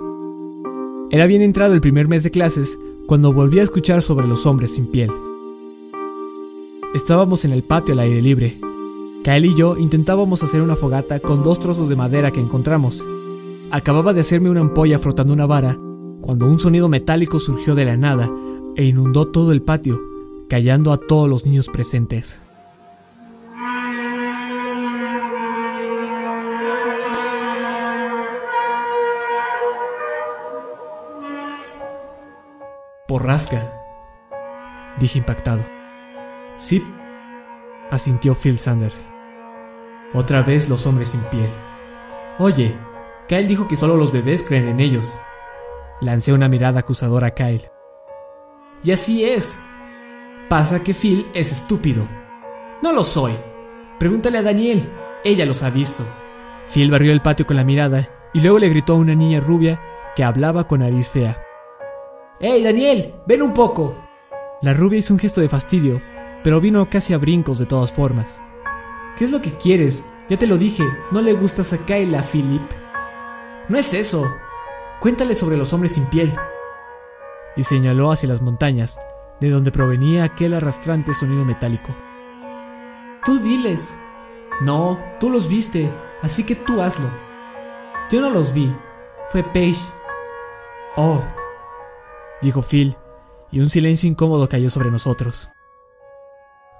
[1.10, 4.74] Era bien entrado el primer mes de clases cuando volví a escuchar sobre los hombres
[4.74, 5.10] sin piel.
[6.94, 8.58] Estábamos en el patio al aire libre.
[9.24, 13.04] Kyle y yo intentábamos hacer una fogata con dos trozos de madera que encontramos.
[13.70, 15.78] Acababa de hacerme una ampolla frotando una vara
[16.20, 18.30] cuando un sonido metálico surgió de la nada
[18.76, 20.00] e inundó todo el patio,
[20.48, 22.42] callando a todos los niños presentes.
[33.12, 33.62] Borrasca,
[34.98, 35.62] dije impactado.
[36.56, 36.82] Sí,
[37.90, 39.10] asintió Phil Sanders.
[40.14, 41.50] Otra vez los hombres sin piel.
[42.38, 42.74] Oye,
[43.28, 45.18] Kyle dijo que solo los bebés creen en ellos.
[46.00, 47.70] Lancé una mirada acusadora a Kyle.
[48.82, 49.60] Y así es.
[50.48, 52.06] Pasa que Phil es estúpido.
[52.82, 53.34] No lo soy.
[53.98, 54.90] Pregúntale a Daniel.
[55.22, 56.02] Ella los ha visto.
[56.72, 59.82] Phil barrió el patio con la mirada y luego le gritó a una niña rubia
[60.16, 61.36] que hablaba con nariz fea.
[62.44, 63.14] ¡Hey, Daniel!
[63.24, 63.94] ¡Ven un poco!
[64.62, 66.02] La rubia hizo un gesto de fastidio,
[66.42, 68.42] pero vino casi a brincos de todas formas.
[69.16, 70.12] ¿Qué es lo que quieres?
[70.28, 72.68] Ya te lo dile, no le gustas a Kayla, Philip.
[73.68, 74.28] No es eso.
[75.00, 76.32] Cuéntale sobre los hombres sin piel.
[77.54, 78.98] Y señaló hacia las montañas,
[79.38, 81.94] de donde provenía aquel arrastrante sonido metálico.
[83.24, 83.94] Tú diles.
[84.62, 87.08] No, tú los viste, así que tú hazlo.
[88.10, 88.74] Yo no los vi.
[89.28, 89.92] Fue Paige.
[90.96, 91.22] Oh,
[92.42, 92.96] dijo Phil,
[93.50, 95.48] y un silencio incómodo cayó sobre nosotros.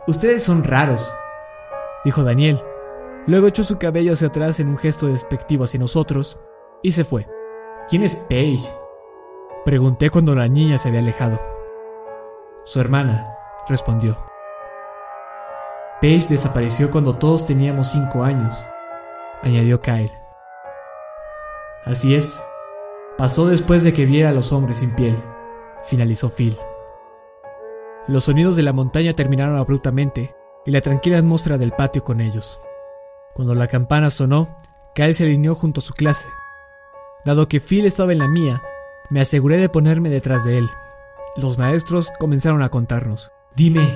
[0.06, 1.14] Ustedes son raros,
[2.04, 2.58] dijo Daniel.
[3.26, 6.38] Luego echó su cabello hacia atrás en un gesto despectivo hacia nosotros
[6.82, 7.26] y se fue.
[7.88, 8.68] ¿Quién es Paige?
[9.64, 11.40] Pregunté cuando la niña se había alejado.
[12.64, 13.36] Su hermana,
[13.68, 14.16] respondió.
[16.00, 18.66] Paige desapareció cuando todos teníamos cinco años,
[19.42, 20.10] añadió Kyle.
[21.84, 22.44] Así es,
[23.16, 25.16] pasó después de que viera a los hombres sin piel,
[25.84, 26.56] finalizó Phil.
[28.08, 30.34] Los sonidos de la montaña terminaron abruptamente
[30.66, 32.60] y la tranquila atmósfera del patio con ellos.
[33.34, 34.48] Cuando la campana sonó,
[34.94, 36.26] Kyle se alineó junto a su clase.
[37.24, 38.62] Dado que Phil estaba en la mía,
[39.10, 40.68] me aseguré de ponerme detrás de él.
[41.36, 43.32] Los maestros comenzaron a contarnos.
[43.54, 43.86] Dime,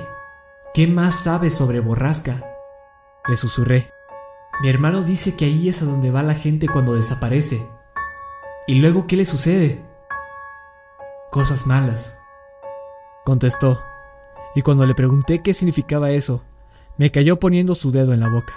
[0.73, 2.43] ¿qué más sabes sobre Borrasca?
[3.27, 3.91] Le susurré.
[4.61, 7.67] Mi hermano dice que ahí es a donde va la gente cuando desaparece.
[8.65, 9.83] ¿Y luego qué le sucede?
[11.37, 12.17] Cosas malas.
[13.23, 13.77] Contestó,
[14.55, 16.43] y cuando le pregunté qué significaba eso,
[16.97, 18.55] me cayó poniendo su dedo en la boca.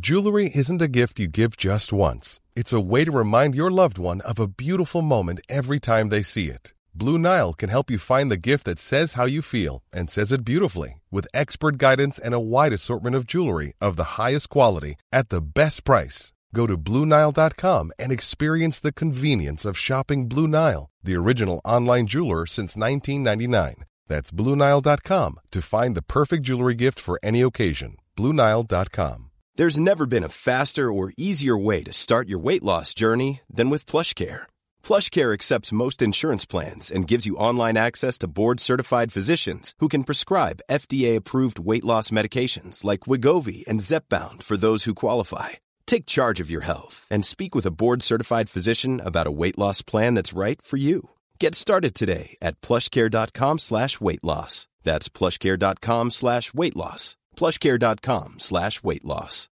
[0.00, 2.38] Jewelry isn't a gift you give just once.
[2.54, 6.22] It's a way to remind your loved one of a beautiful moment every time they
[6.22, 6.72] see it.
[6.94, 10.30] Blue Nile can help you find the gift that says how you feel and says
[10.30, 14.94] it beautifully with expert guidance and a wide assortment of jewelry of the highest quality
[15.10, 16.32] at the best price.
[16.54, 22.46] Go to BlueNile.com and experience the convenience of shopping Blue Nile, the original online jeweler
[22.46, 23.84] since 1999.
[24.08, 27.96] That's BlueNile.com to find the perfect jewelry gift for any occasion.
[28.16, 29.30] BlueNile.com.
[29.56, 33.70] There's never been a faster or easier way to start your weight loss journey than
[33.70, 34.42] with PlushCare.
[34.82, 40.04] PlushCare accepts most insurance plans and gives you online access to board-certified physicians who can
[40.04, 45.50] prescribe FDA-approved weight loss medications like Wigovi and Zepbound for those who qualify.
[45.86, 49.82] Take charge of your health and speak with a board-certified physician about a weight loss
[49.82, 51.10] plan that's right for you.
[51.40, 54.68] Get started today at plushcare.com slash weight loss.
[54.82, 57.16] That's plushcare.com slash weight loss.
[57.36, 59.48] plushcare.com slash weight loss.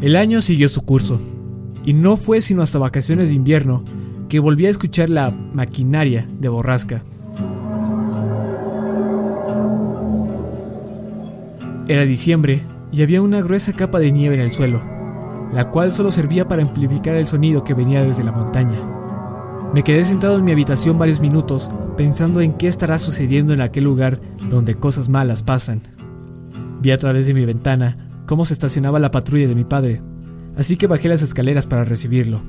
[0.00, 1.20] El año siguió su curso,
[1.84, 3.84] y no fue sino hasta vacaciones de invierno
[4.28, 7.02] que volví a escuchar la maquinaria de borrasca.
[11.88, 12.62] Era diciembre
[12.92, 14.80] y había una gruesa capa de nieve en el suelo,
[15.52, 18.78] la cual solo servía para amplificar el sonido que venía desde la montaña.
[19.74, 23.84] Me quedé sentado en mi habitación varios minutos pensando en qué estará sucediendo en aquel
[23.84, 25.80] lugar donde cosas malas pasan.
[26.80, 30.00] Vi a través de mi ventana cómo se estacionaba la patrulla de mi padre,
[30.56, 32.42] así que bajé las escaleras para recibirlo.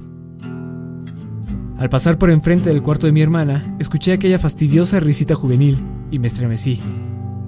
[1.77, 6.19] Al pasar por enfrente del cuarto de mi hermana, escuché aquella fastidiosa risita juvenil y
[6.19, 6.79] me estremecí.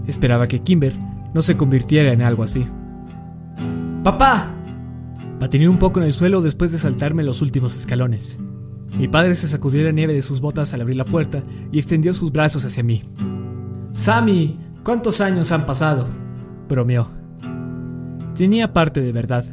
[0.07, 0.93] Esperaba que Kimber
[1.35, 2.65] no se convirtiera en algo así.
[4.05, 4.55] ¡Papá!
[5.37, 8.39] Patiné un poco en el suelo después de saltarme los últimos escalones.
[8.97, 12.13] Mi padre se sacudió la nieve de sus botas al abrir la puerta y extendió
[12.13, 13.03] sus brazos hacia mí.
[13.91, 16.07] Sammy, ¿cuántos años han pasado?
[16.69, 17.09] bromeó.
[18.33, 19.43] Tenía parte de verdad.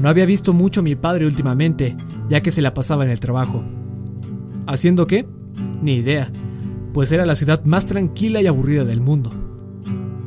[0.00, 1.96] No había visto mucho a mi padre últimamente,
[2.28, 3.62] ya que se la pasaba en el trabajo.
[4.66, 5.28] ¿Haciendo qué?
[5.80, 6.28] Ni idea,
[6.92, 9.47] pues era la ciudad más tranquila y aburrida del mundo.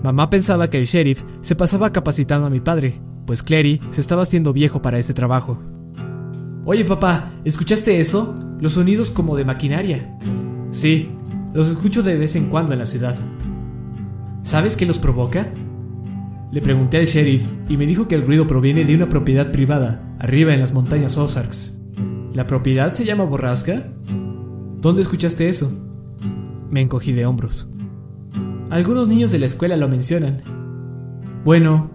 [0.04, 4.24] Mamá pensaba que el sheriff se pasaba capacitando a mi padre, pues Clary se estaba
[4.24, 5.60] haciendo viejo para ese trabajo.
[6.66, 8.36] Oye papá, ¿escuchaste eso?
[8.60, 10.18] Los sonidos como de maquinaria.
[10.72, 11.12] Sí,
[11.54, 13.16] los escucho de vez en cuando en la ciudad.
[14.42, 15.52] ¿Sabes qué los provoca?
[16.52, 20.16] Le pregunté al sheriff y me dijo que el ruido proviene de una propiedad privada,
[20.20, 21.80] arriba en las montañas Ozarks.
[22.34, 23.84] ¿La propiedad se llama Borrasca?
[24.82, 25.72] ¿Dónde escuchaste eso?
[26.72, 27.68] Me encogí de hombros.
[28.72, 30.38] Algunos niños de la escuela lo mencionan.
[31.44, 31.92] Bueno,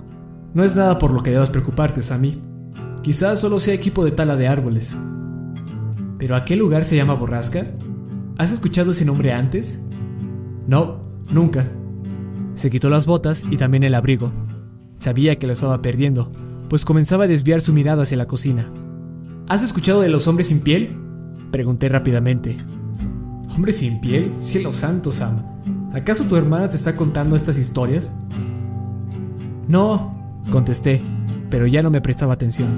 [0.52, 2.42] no es nada por lo que debas preocuparte, Sammy.
[3.02, 4.98] Quizás solo sea equipo de tala de árboles.
[6.18, 7.66] ¿Pero a qué lugar se llama Borrasca?
[8.36, 9.84] ¿Has escuchado ese nombre antes?
[10.68, 11.00] No,
[11.30, 11.64] nunca.
[12.54, 14.30] Se quitó las botas y también el abrigo.
[14.98, 16.30] Sabía que lo estaba perdiendo,
[16.68, 18.70] pues comenzaba a desviar su mirada hacia la cocina.
[19.48, 20.94] ¿Has escuchado de los hombres sin piel?
[21.50, 22.58] Pregunté rápidamente.
[23.54, 24.30] ¿Hombres sin piel?
[24.40, 25.55] Cielo santo, Sam.
[25.96, 28.12] ¿Acaso tu hermana te está contando estas historias?
[29.66, 31.00] No, contesté,
[31.48, 32.68] pero ya no me prestaba atención.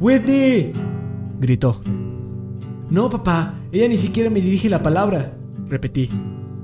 [0.00, 0.72] ¡Whitney!
[1.38, 1.82] gritó.
[2.88, 5.34] No, papá, ella ni siquiera me dirige la palabra,
[5.68, 6.08] repetí.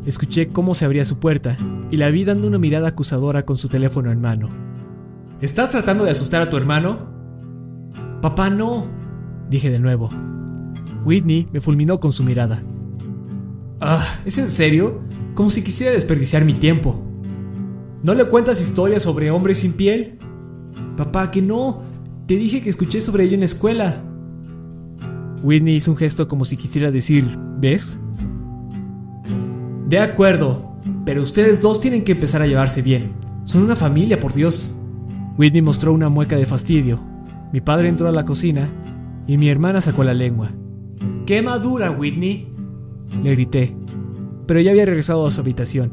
[0.07, 1.59] Escuché cómo se abría su puerta
[1.91, 4.49] y la vi dando una mirada acusadora con su teléfono en mano.
[5.43, 7.11] ¿Estás tratando de asustar a tu hermano?
[8.23, 8.87] Papá, no,
[9.51, 10.09] dije de nuevo.
[11.05, 12.63] Whitney me fulminó con su mirada.
[13.83, 15.03] Ah, ¿es en serio?
[15.37, 17.05] Como si quisiera desperdiciar mi tiempo.
[18.03, 20.19] ¿No le cuentas historias sobre hombres sin piel?
[20.97, 21.83] Papá, que no.
[22.27, 24.03] Te dije que escuché sobre ello en la escuela.
[25.43, 28.01] Whitney hizo un gesto como si quisiera decir, ¿ves?
[29.87, 30.75] De acuerdo,
[31.05, 33.13] pero ustedes dos tienen que empezar a llevarse bien.
[33.45, 34.75] Son una familia, por Dios.
[35.37, 36.99] Whitney mostró una mueca de fastidio.
[37.53, 38.71] Mi padre entró a la cocina
[39.27, 40.51] y mi hermana sacó la lengua.
[41.27, 42.49] ¡Qué madura, Whitney!
[43.23, 43.77] Le grité,
[44.47, 45.93] pero ya había regresado a su habitación.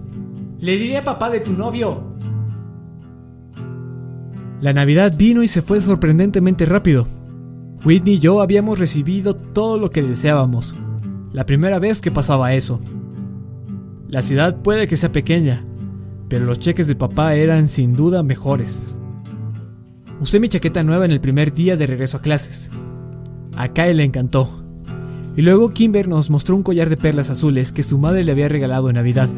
[0.59, 2.13] ¡Le diré a papá de tu novio!
[4.61, 7.05] La Navidad vino y se fue sorprendentemente rápido.
[7.83, 10.75] Whitney y yo habíamos recibido todo lo que deseábamos.
[11.33, 12.79] La primera vez que pasaba eso.
[14.07, 15.65] La ciudad puede que sea pequeña,
[16.29, 18.95] pero los cheques de papá eran sin duda mejores.
[20.21, 22.71] Usé mi chaqueta nueva en el primer día de regreso a clases.
[23.57, 24.62] A Kyle le encantó.
[25.35, 28.49] Y luego Kimber nos mostró un collar de perlas azules que su madre le había
[28.49, 29.29] regalado en Navidad.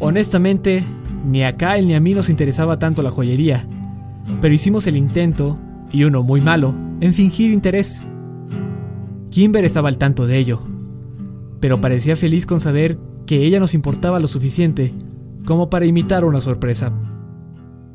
[0.00, 0.82] Honestamente,
[1.26, 3.66] ni a Kyle ni a mí nos interesaba tanto la joyería,
[4.40, 5.58] pero hicimos el intento,
[5.92, 8.06] y uno muy malo, en fingir interés.
[9.30, 10.60] Kimber estaba al tanto de ello,
[11.60, 14.94] pero parecía feliz con saber que ella nos importaba lo suficiente
[15.44, 16.92] como para imitar una sorpresa.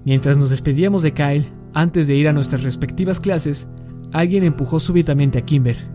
[0.06, 3.68] Mientras nos despedíamos de Kyle, antes de ir a nuestras respectivas clases,
[4.12, 5.93] alguien empujó súbitamente a Kimber.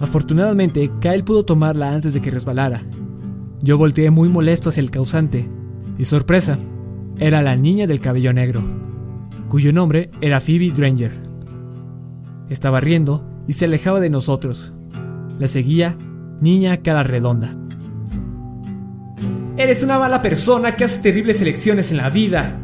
[0.00, 2.82] Afortunadamente, Kyle pudo tomarla antes de que resbalara.
[3.62, 5.48] Yo volteé muy molesto hacia el causante,
[5.98, 6.58] y sorpresa,
[7.18, 8.62] era la niña del cabello negro,
[9.50, 11.12] cuyo nombre era Phoebe Dranger.
[12.48, 14.72] Estaba riendo y se alejaba de nosotros.
[15.38, 15.96] La seguía
[16.40, 17.54] niña cara redonda.
[19.58, 22.58] Eres una mala persona que hace terribles elecciones en la vida,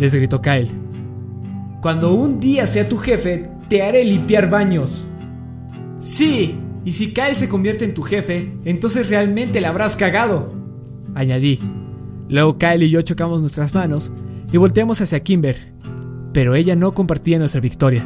[0.00, 0.68] les gritó Kyle.
[1.80, 5.06] Cuando un día sea tu jefe, te haré limpiar baños.
[6.02, 10.52] Sí, y si Kyle se convierte en tu jefe, entonces realmente le habrás cagado,
[11.14, 11.60] añadí.
[12.28, 14.10] Luego Kyle y yo chocamos nuestras manos
[14.50, 15.72] y volteamos hacia Kimber,
[16.32, 18.04] pero ella no compartía nuestra victoria.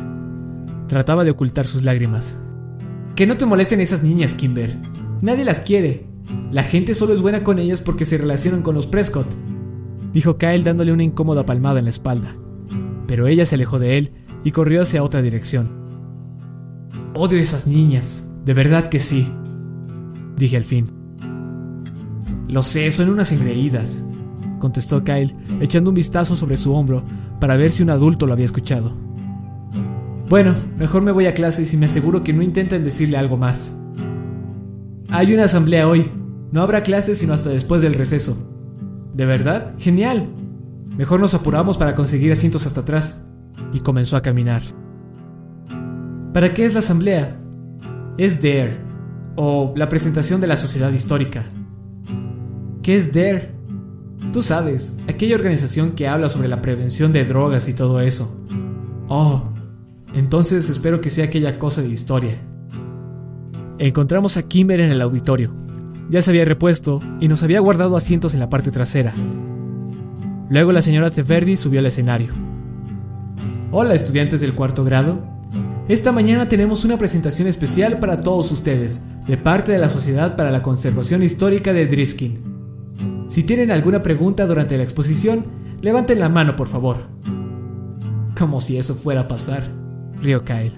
[0.88, 2.36] Trataba de ocultar sus lágrimas.
[3.14, 4.76] Que no te molesten esas niñas, Kimber.
[5.22, 6.06] Nadie las quiere.
[6.52, 9.34] La gente solo es buena con ellas porque se relacionan con los Prescott,
[10.12, 12.36] dijo Kyle dándole una incómoda palmada en la espalda.
[13.06, 14.12] Pero ella se alejó de él
[14.44, 15.85] y corrió hacia otra dirección.
[17.18, 19.26] Odio esas niñas, de verdad que sí,
[20.36, 20.84] dije al fin.
[22.46, 24.04] Lo sé, son unas engreídas,
[24.58, 27.02] contestó Kyle, echando un vistazo sobre su hombro
[27.40, 28.92] para ver si un adulto lo había escuchado.
[30.28, 33.80] Bueno, mejor me voy a clases y me aseguro que no intenten decirle algo más.
[35.08, 36.10] Hay una asamblea hoy.
[36.52, 38.36] No habrá clases sino hasta después del receso.
[39.14, 39.74] ¿De verdad?
[39.78, 40.28] Genial.
[40.98, 43.22] Mejor nos apuramos para conseguir asientos hasta atrás.
[43.72, 44.60] Y comenzó a caminar.
[46.36, 47.34] ¿Para qué es la asamblea?
[48.18, 48.76] Es DARE,
[49.36, 51.46] o la presentación de la sociedad histórica.
[52.82, 53.54] ¿Qué es DARE?
[54.34, 58.38] Tú sabes, aquella organización que habla sobre la prevención de drogas y todo eso.
[59.08, 59.44] Oh,
[60.12, 62.34] entonces espero que sea aquella cosa de historia.
[63.78, 65.54] Encontramos a Kimber en el auditorio.
[66.10, 69.14] ya se había repuesto y nos había guardado asientos en la parte trasera.
[70.50, 72.34] Luego la señora Teverdi subió al escenario.
[73.70, 75.35] Hola estudiantes del cuarto grado.
[75.88, 80.50] Esta mañana tenemos una presentación especial para todos ustedes, de parte de la Sociedad para
[80.50, 83.24] la Conservación Histórica de Driskin.
[83.28, 85.46] Si tienen alguna pregunta durante la exposición,
[85.82, 86.96] levanten la mano por favor.
[88.36, 89.62] Como si eso fuera a pasar,
[90.20, 90.72] rió Kyle.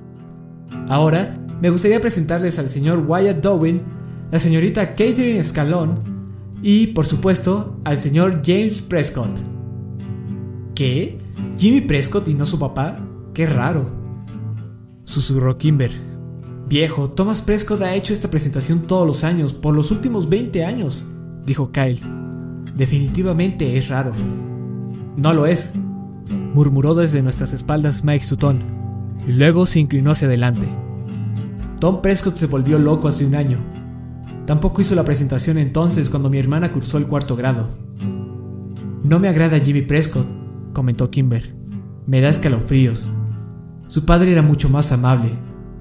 [0.88, 1.32] Ahora,
[1.62, 3.80] me gustaría presentarles al señor Wyatt Dowin,
[4.30, 6.00] la señorita Catherine Escalón
[6.60, 9.40] y, por supuesto, al señor James Prescott.
[10.74, 11.16] ¿Qué?
[11.56, 13.00] ¿Jimmy Prescott y no su papá?
[13.32, 14.07] Qué raro.
[15.08, 15.90] Susurró Kimber.
[16.68, 21.06] Viejo, Thomas Prescott ha hecho esta presentación todos los años, por los últimos 20 años,
[21.46, 21.98] dijo Kyle.
[22.76, 24.12] Definitivamente es raro.
[25.16, 25.72] No lo es,
[26.52, 28.62] murmuró desde nuestras espaldas Mike Sutton,
[29.26, 30.68] y luego se inclinó hacia adelante.
[31.80, 33.60] Tom Prescott se volvió loco hace un año.
[34.44, 37.66] Tampoco hizo la presentación entonces cuando mi hermana cursó el cuarto grado.
[39.04, 40.28] No me agrada Jimmy Prescott,
[40.74, 41.56] comentó Kimber.
[42.06, 43.10] Me da escalofríos.
[43.88, 45.30] Su padre era mucho más amable.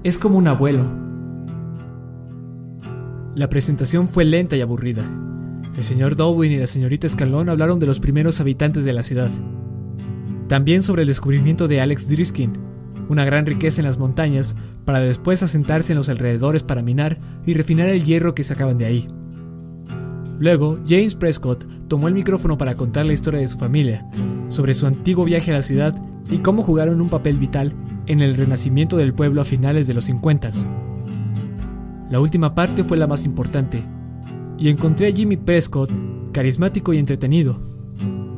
[0.02, 0.86] Es como un abuelo.
[3.34, 5.04] La presentación fue lenta y aburrida.
[5.76, 9.28] El señor Dowin y la señorita Escalón hablaron de los primeros habitantes de la ciudad.
[10.48, 12.54] También sobre el descubrimiento de Alex Driskin,
[13.10, 14.56] una gran riqueza en las montañas,
[14.86, 18.86] para después asentarse en los alrededores para minar y refinar el hierro que sacaban de
[18.86, 19.06] ahí.
[20.38, 24.08] Luego, James Prescott tomó el micrófono para contar la historia de su familia,
[24.48, 25.94] sobre su antiguo viaje a la ciudad
[26.30, 27.74] y cómo jugaron un papel vital
[28.06, 30.50] en el renacimiento del pueblo a finales de los 50.
[32.10, 33.82] La última parte fue la más importante,
[34.58, 35.90] y encontré a Jimmy Prescott
[36.32, 37.60] carismático y entretenido.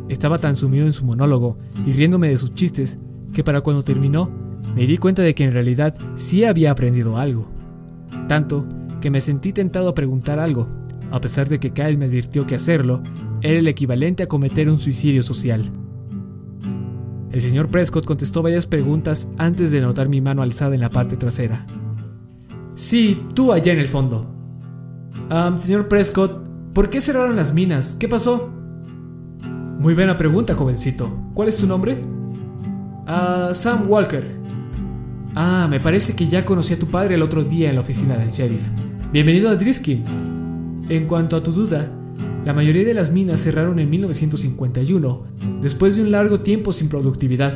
[0.08, 2.98] Estaba tan sumido en su monólogo y riéndome de sus chistes
[3.32, 4.30] que para cuando terminó
[4.74, 7.48] me di cuenta de que en realidad sí había aprendido algo.
[8.28, 8.66] Tanto
[9.00, 10.66] que me sentí tentado a preguntar algo,
[11.10, 13.02] a pesar de que Kyle me advirtió que hacerlo
[13.40, 15.62] era el equivalente a cometer un suicidio social.
[17.30, 21.16] El señor Prescott contestó varias preguntas antes de notar mi mano alzada en la parte
[21.16, 21.64] trasera.
[22.74, 24.34] Sí, tú allá en el fondo.
[25.58, 27.94] señor Prescott, ¿por qué cerraron las minas?
[27.94, 28.52] ¿Qué pasó?
[29.78, 31.30] Muy buena pregunta, jovencito.
[31.34, 31.96] ¿Cuál es tu nombre?
[33.06, 34.24] Ah, Sam Walker.
[35.36, 38.16] Ah, me parece que ya conocí a tu padre el otro día en la oficina
[38.16, 38.68] del sheriff.
[39.12, 40.02] Bienvenido a Driskin.
[40.88, 41.88] En cuanto a tu duda,
[42.44, 45.24] la mayoría de las minas cerraron en 1951,
[45.60, 47.52] después de un largo tiempo sin productividad.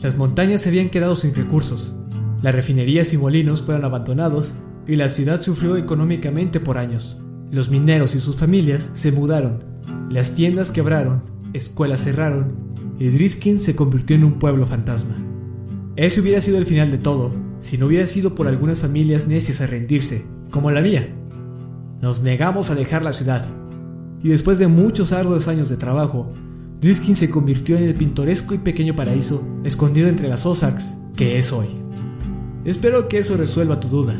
[0.00, 1.98] Las montañas se habían quedado sin recursos,
[2.42, 4.54] las refinerías y molinos fueron abandonados
[4.86, 7.18] y la ciudad sufrió económicamente por años.
[7.50, 9.64] Los mineros y sus familias se mudaron,
[10.08, 11.20] las tiendas quebraron,
[11.52, 12.54] escuelas cerraron
[12.98, 15.16] y Driskin se convirtió en un pueblo fantasma.
[15.96, 19.60] Ese hubiera sido el final de todo, si no hubiera sido por algunas familias necias
[19.60, 21.08] a rendirse, como la mía.
[22.00, 23.48] Nos negamos a dejar la ciudad.
[24.22, 26.32] Y después de muchos arduos años de trabajo,
[26.80, 31.52] Driskin se convirtió en el pintoresco y pequeño paraíso escondido entre las Ozarks que es
[31.52, 31.66] hoy.
[32.64, 34.14] Espero que eso resuelva tu duda.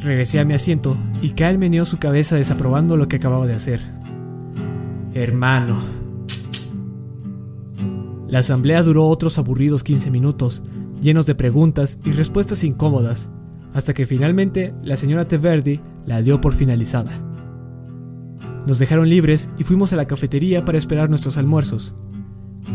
[0.00, 3.80] Regresé a mi asiento y Kyle meneó su cabeza desaprobando lo que acababa de hacer.
[5.12, 5.78] Hermano.
[8.26, 10.62] La asamblea duró otros aburridos 15 minutos,
[11.00, 13.30] llenos de preguntas y respuestas incómodas,
[13.74, 17.27] hasta que finalmente la señora Teverdi la dio por finalizada.
[18.68, 21.94] Nos dejaron libres y fuimos a la cafetería para esperar nuestros almuerzos.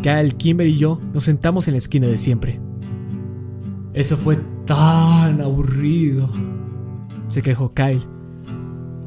[0.01, 2.59] Kyle, Kimber y yo nos sentamos en la esquina de siempre.
[3.93, 6.31] Eso fue tan aburrido,
[7.27, 8.01] se quejó Kyle.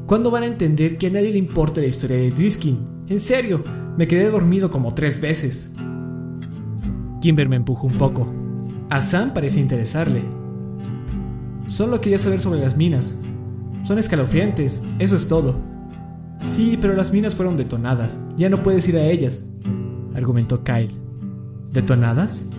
[0.07, 2.79] ¿Cuándo van a entender que a nadie le importa la historia de Driskin?
[3.09, 3.65] En serio,
[3.97, 5.73] me quedé dormido como tres veces.
[7.21, 8.33] Kimber me empujó un poco.
[8.91, 10.23] A Sam parece interesarle.
[11.67, 13.23] Solo quería saber sobre las minas.
[13.83, 15.76] Son escalofriantes, eso es todo.
[16.47, 18.21] Sí, pero las minas fueron detonadas.
[18.37, 19.47] Ya no puedes ir a ellas,
[20.15, 20.93] argumentó Kyle.
[21.73, 22.51] ¿Detonadas?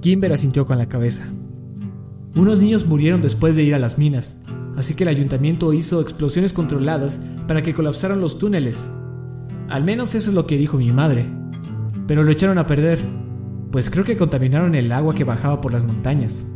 [0.00, 1.28] Kimber asintió con la cabeza.
[2.34, 4.40] Unos niños murieron después de ir a las minas,
[4.78, 8.90] así que el ayuntamiento hizo explosiones controladas para que colapsaran los túneles.
[9.68, 11.26] Al menos eso es lo que dijo mi madre.
[12.06, 12.98] Pero lo echaron a perder,
[13.70, 16.46] pues creo que contaminaron el agua que bajaba por las montañas.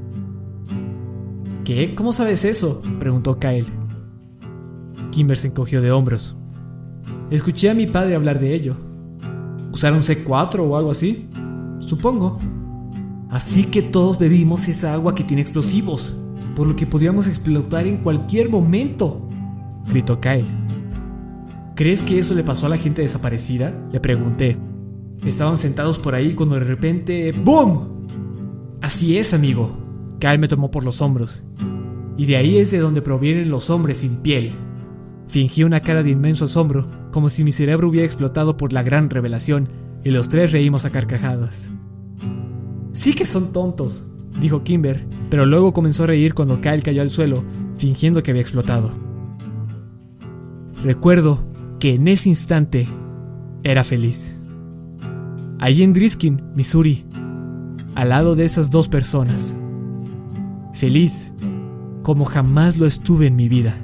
[1.67, 1.95] ¿Qué?
[1.95, 2.83] ¿Cómo sabes eso?
[2.99, 3.84] preguntó Kyle.
[5.15, 6.35] Kimber se encogió de hombros.
[7.31, 8.77] Escuché a mi padre hablar de ello.
[9.73, 11.29] ¿Usaron C4 o algo así?
[11.79, 12.41] Supongo.
[13.31, 16.17] Así que todos bebimos esa agua que tiene explosivos,
[16.57, 19.29] por lo que podíamos explotar en cualquier momento,
[19.89, 20.47] gritó Kyle.
[21.77, 23.73] ¿Crees que eso le pasó a la gente desaparecida?
[23.93, 24.57] Le pregunté.
[25.25, 27.31] Estaban sentados por ahí cuando de repente...
[27.31, 28.07] ¡Boom!
[28.83, 29.71] Así es, amigo.
[30.19, 31.45] Kyle me tomó por los hombros.
[32.17, 34.53] Y de ahí es de donde provienen los hombres sin piel.
[35.35, 39.11] Fingí una cara de inmenso asombro, como si mi cerebro hubiera explotado por la gran
[39.11, 39.67] revelación,
[40.05, 41.73] y los tres reímos a carcajadas.
[42.93, 47.11] Sí que son tontos, dijo Kimber, pero luego comenzó a reír cuando Kyle cayó al
[47.11, 47.43] suelo,
[47.77, 48.93] fingiendo que había explotado.
[50.85, 51.41] Recuerdo
[51.81, 52.87] que en ese instante
[53.65, 54.45] era feliz.
[55.59, 57.07] Allí en Driskin, Missouri,
[57.97, 59.57] al lado de esas dos personas.
[60.75, 61.35] Feliz
[62.05, 63.75] como jamás lo estuve en mi vida.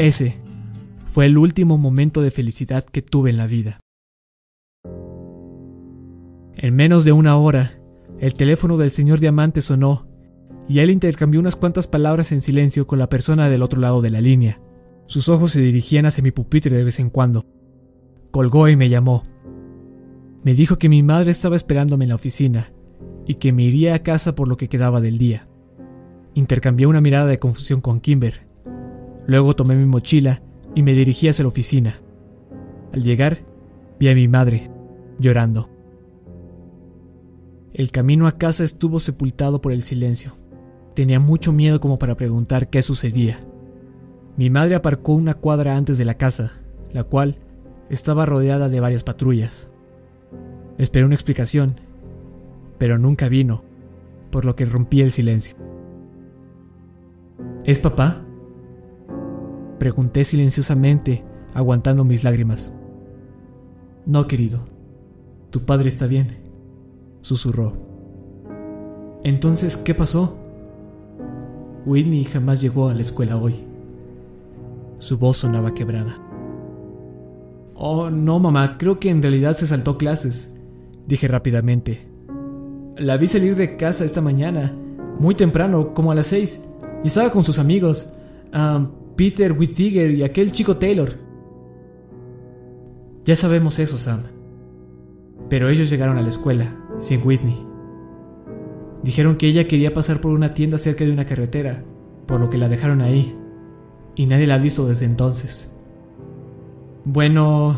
[0.00, 0.38] Ese
[1.04, 3.80] fue el último momento de felicidad que tuve en la vida.
[6.56, 7.70] En menos de una hora,
[8.18, 10.06] el teléfono del señor Diamante sonó
[10.66, 14.08] y él intercambió unas cuantas palabras en silencio con la persona del otro lado de
[14.08, 14.62] la línea.
[15.04, 17.44] Sus ojos se dirigían hacia mi pupitre de vez en cuando.
[18.30, 19.22] Colgó y me llamó.
[20.44, 22.72] Me dijo que mi madre estaba esperándome en la oficina
[23.26, 25.46] y que me iría a casa por lo que quedaba del día.
[26.32, 28.48] Intercambié una mirada de confusión con Kimber.
[29.30, 30.42] Luego tomé mi mochila
[30.74, 32.00] y me dirigí hacia la oficina.
[32.92, 33.38] Al llegar,
[34.00, 34.72] vi a mi madre,
[35.20, 35.70] llorando.
[37.72, 40.32] El camino a casa estuvo sepultado por el silencio.
[40.96, 43.38] Tenía mucho miedo como para preguntar qué sucedía.
[44.36, 46.50] Mi madre aparcó una cuadra antes de la casa,
[46.92, 47.36] la cual
[47.88, 49.70] estaba rodeada de varias patrullas.
[50.76, 51.76] Esperé una explicación,
[52.78, 53.62] pero nunca vino,
[54.32, 55.54] por lo que rompí el silencio.
[57.62, 58.24] ¿Es papá?
[59.80, 62.72] Pregunté silenciosamente, aguantando mis lágrimas.
[64.06, 64.60] No, querido.
[65.50, 66.28] Tu padre está bien,
[67.20, 67.72] susurró.
[69.24, 70.38] Entonces, ¿qué pasó?
[71.84, 73.66] Whitney jamás llegó a la escuela hoy.
[75.00, 76.16] Su voz sonaba quebrada.
[77.74, 80.54] Oh, no, mamá, creo que en realidad se saltó clases
[81.10, 82.08] dije rápidamente.
[82.96, 84.72] La vi salir de casa esta mañana,
[85.18, 86.66] muy temprano, como a las seis,
[87.02, 88.12] y estaba con sus amigos,
[89.20, 91.10] Peter Whittiger y aquel chico Taylor.
[93.22, 94.22] Ya sabemos eso, Sam.
[95.50, 97.66] Pero ellos llegaron a la escuela, sin Whitney.
[99.02, 101.84] Dijeron que ella quería pasar por una tienda cerca de una carretera,
[102.26, 103.38] por lo que la dejaron ahí,
[104.16, 105.74] y nadie la ha visto desde entonces.
[107.04, 107.76] Bueno,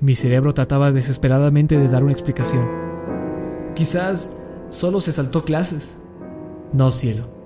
[0.00, 2.66] mi cerebro trataba desesperadamente de dar una explicación.
[3.74, 4.38] Quizás
[4.70, 6.00] solo se saltó clases.
[6.72, 7.37] No, cielo.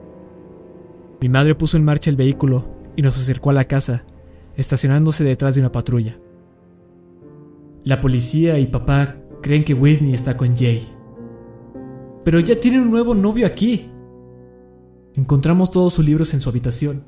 [1.22, 4.04] Mi madre puso en marcha el vehículo y nos acercó a la casa,
[4.56, 6.18] estacionándose detrás de una patrulla.
[7.84, 10.86] La policía y papá creen que Whitney está con Jay.
[12.24, 13.86] Pero ya tiene un nuevo novio aquí.
[15.14, 17.04] Encontramos todos sus libros en su habitación.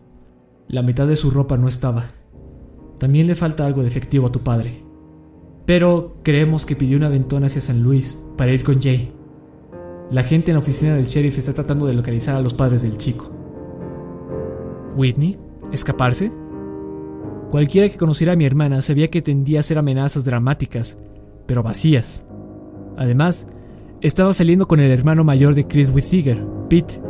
[0.68, 2.06] La mitad de su ropa no estaba.
[2.98, 4.84] También le falta algo de efectivo a tu padre
[5.66, 9.12] pero creemos que pidió una ventona hacia San Luis para ir con Jay.
[10.10, 12.96] La gente en la oficina del sheriff está tratando de localizar a los padres del
[12.98, 13.43] chico.
[14.94, 15.36] ¿Whitney?
[15.72, 16.32] ¿Escaparse?
[17.50, 20.98] Cualquiera que conociera a mi hermana sabía que tendía a ser amenazas dramáticas,
[21.46, 22.24] pero vacías.
[22.96, 23.46] Además,
[24.00, 27.00] estaba saliendo con el hermano mayor de Chris Wittiger, Pete.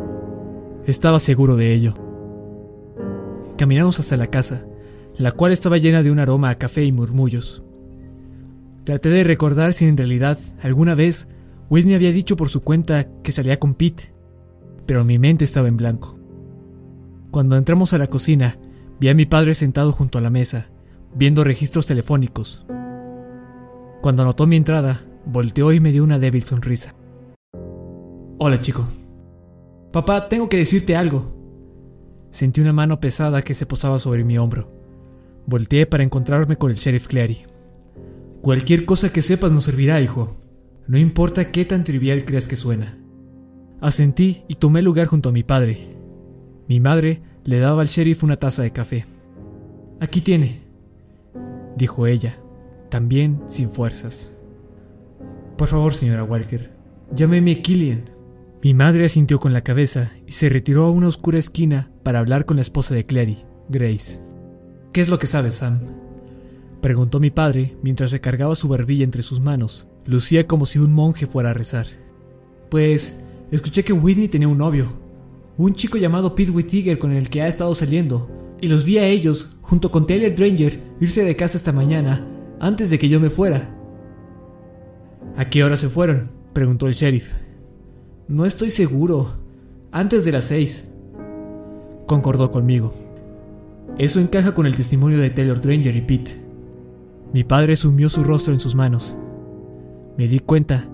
[0.86, 1.94] Estaba seguro de ello.
[3.56, 4.66] Caminamos hasta la casa,
[5.18, 7.62] la cual estaba llena de un aroma a café y murmullos.
[8.84, 11.28] Traté de recordar si en realidad alguna vez
[11.70, 14.12] Whitney había dicho por su cuenta que salía con Pete,
[14.84, 16.18] pero mi mente estaba en blanco.
[17.34, 18.60] Cuando entramos a la cocina,
[19.00, 20.70] vi a mi padre sentado junto a la mesa,
[21.16, 22.64] viendo registros telefónicos.
[24.02, 26.94] Cuando notó mi entrada, volteó y me dio una débil sonrisa.
[28.38, 28.86] Hola, chico.
[29.92, 31.34] Papá, tengo que decirte algo.
[32.30, 34.68] Sentí una mano pesada que se posaba sobre mi hombro.
[35.44, 37.38] Volteé para encontrarme con el sheriff Clary.
[38.42, 40.36] Cualquier cosa que sepas nos servirá, hijo.
[40.86, 42.96] No importa qué tan trivial creas que suena.
[43.80, 46.03] Asentí y tomé lugar junto a mi padre.
[46.68, 49.04] Mi madre le daba al sheriff una taza de café.
[50.00, 50.62] Aquí tiene,
[51.76, 52.38] dijo ella,
[52.90, 54.40] también sin fuerzas.
[55.56, 56.72] Por favor, señora Walker,
[57.12, 58.04] llámeme Killian.
[58.62, 62.46] Mi madre asintió con la cabeza y se retiró a una oscura esquina para hablar
[62.46, 63.38] con la esposa de Clary,
[63.68, 64.22] Grace.
[64.92, 65.80] ¿Qué es lo que sabes, Sam?
[66.80, 69.88] Preguntó mi padre mientras recargaba su barbilla entre sus manos.
[70.06, 71.86] Lucía como si un monje fuera a rezar.
[72.70, 75.03] Pues escuché que Whitney tenía un novio,
[75.56, 78.28] un chico llamado Pete Whittiger con el que ha estado saliendo,
[78.60, 82.26] y los vi a ellos, junto con Taylor Dranger, irse de casa esta mañana,
[82.60, 83.74] antes de que yo me fuera.
[85.36, 86.30] ¿A qué hora se fueron?
[86.52, 87.32] preguntó el sheriff.
[88.28, 89.36] No estoy seguro.
[89.92, 90.92] Antes de las seis.
[92.06, 92.92] Concordó conmigo.
[93.98, 96.32] Eso encaja con el testimonio de Taylor Dranger y Pete.
[97.32, 99.16] Mi padre sumió su rostro en sus manos.
[100.16, 100.88] Me di cuenta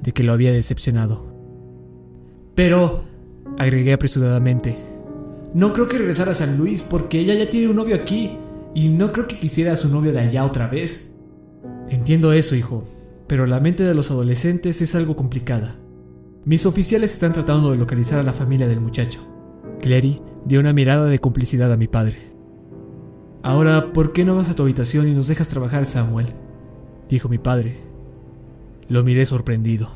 [0.00, 1.32] de que lo había decepcionado.
[2.54, 3.04] Pero,
[3.58, 4.76] agregué apresuradamente,
[5.54, 8.38] no creo que regresara a San Luis porque ella ya tiene un novio aquí
[8.74, 11.12] y no creo que quisiera a su novio de allá otra vez.
[11.90, 12.84] Entiendo eso, hijo,
[13.26, 15.76] pero la mente de los adolescentes es algo complicada.
[16.44, 19.20] Mis oficiales están tratando de localizar a la familia del muchacho.
[19.80, 22.16] Clary dio una mirada de complicidad a mi padre.
[23.42, 26.26] Ahora, ¿por qué no vas a tu habitación y nos dejas trabajar, Samuel?
[27.08, 27.76] dijo mi padre.
[28.88, 29.90] Lo miré sorprendido.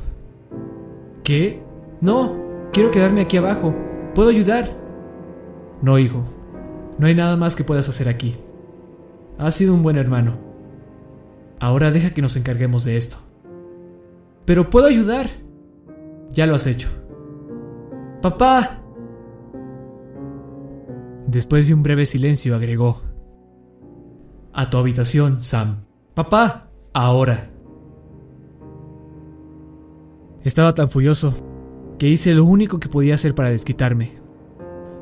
[1.24, 1.62] ¿Qué?
[2.00, 2.45] No,
[2.76, 3.74] quiero quedarme aquí abajo.
[4.14, 4.68] ¿Puedo ayudar?
[5.80, 6.22] No, hijo.
[6.98, 8.34] No hay nada más que puedas hacer aquí.
[9.38, 10.36] Has sido un buen hermano.
[11.58, 13.16] Ahora deja que nos encarguemos de esto.
[14.44, 15.26] Pero puedo ayudar.
[16.30, 16.90] Ya lo has hecho.
[18.20, 18.82] Papá.
[21.26, 23.00] Después de un breve silencio agregó.
[24.52, 25.76] A tu habitación, Sam.
[26.12, 26.68] Papá.
[26.92, 27.48] Ahora.
[30.44, 31.45] Estaba tan furioso
[31.98, 34.12] que hice lo único que podía hacer para desquitarme.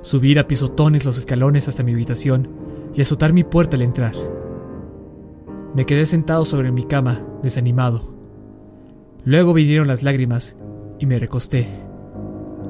[0.03, 2.49] Subir a pisotones los escalones hasta mi habitación
[2.95, 4.15] y azotar mi puerta al entrar.
[5.75, 8.15] Me quedé sentado sobre mi cama, desanimado.
[9.25, 10.57] Luego vinieron las lágrimas
[11.01, 11.67] y me recosté.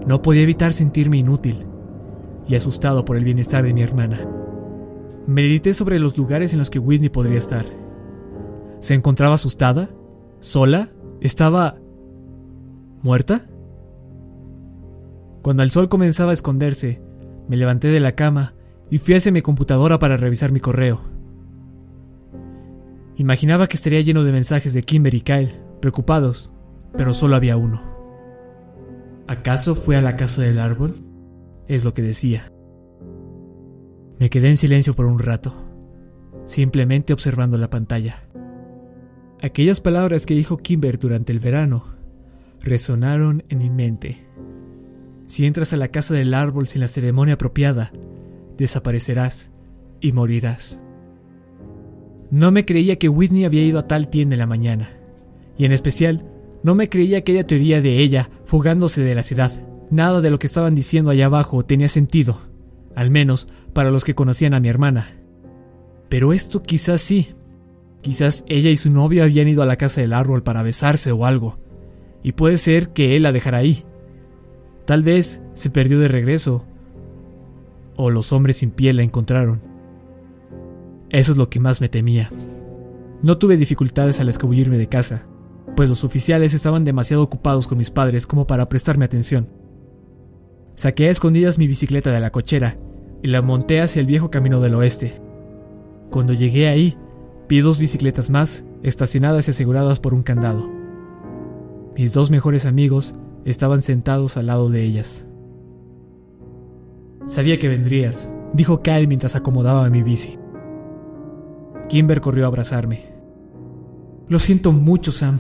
[0.07, 1.57] No podía evitar sentirme inútil
[2.49, 4.18] y asustado por el bienestar de mi hermana.
[5.27, 7.64] Medité sobre los lugares en los que Whitney podría estar.
[8.81, 9.89] ¿Se encontraba asustada?
[10.41, 10.89] ¿Sola?
[11.20, 11.77] ¿Estaba...
[13.03, 13.47] muerta?
[15.45, 17.03] Cuando el sol comenzaba a esconderse,
[17.51, 18.55] me levanté de la cama
[18.90, 21.03] y fui hacia mi computadora para revisar mi correo.
[23.16, 25.51] Imaginaba que estaría lleno de mensajes de Kimber y Kyle,
[25.82, 26.51] preocupados,
[26.97, 27.78] pero solo había uno.
[29.26, 30.97] ¿Acaso fue a la casa del árbol?
[31.68, 32.51] Es lo que decía.
[34.18, 35.53] Me quedé en silencio por un rato,
[36.47, 38.26] simplemente observando la pantalla.
[39.42, 41.84] Aquellas palabras que dijo Kimber durante el verano
[42.62, 44.24] resonaron en mi mente.
[45.27, 47.93] Si entras a la casa del árbol sin la ceremonia apropiada,
[48.59, 49.51] desaparecerás
[50.01, 50.83] y morirás.
[52.31, 54.91] No me creía que Whitney había ido a tal tienda en la mañana.
[55.57, 56.27] Y en especial,
[56.62, 59.53] no me creía aquella teoría de ella fugándose de la ciudad.
[59.91, 62.39] Nada de lo que estaban diciendo allá abajo tenía sentido,
[62.95, 65.11] al menos para los que conocían a mi hermana.
[66.09, 67.29] Pero esto quizás sí.
[68.03, 71.25] Quizás ella y su novio habían ido a la casa del árbol para besarse o
[71.25, 71.59] algo.
[72.22, 73.85] Y puede ser que él la dejara ahí.
[74.87, 76.64] Tal vez se perdió de regreso.
[77.97, 79.61] O los hombres sin piel la encontraron.
[81.11, 82.28] Eso es lo que más me temía.
[83.22, 85.26] No tuve dificultades al escabullirme de casa,
[85.76, 89.49] pues los oficiales estaban demasiado ocupados con mis padres como para prestarme atención.
[90.74, 92.76] Saqué a escondidas mi bicicleta de la cochera
[93.22, 95.14] y la monté hacia el viejo camino del oeste.
[96.11, 96.99] Cuando llegué ahí,
[97.49, 100.70] vi dos bicicletas más, estacionadas y aseguradas por un candado.
[101.97, 103.14] Mis dos mejores amigos
[103.45, 105.28] estaban sentados al lado de ellas.
[107.26, 110.38] Sabía que vendrías, dijo Kyle mientras acomodaba mi bici.
[111.88, 113.01] Kimber corrió a abrazarme.
[114.28, 115.38] Lo siento mucho, Sam.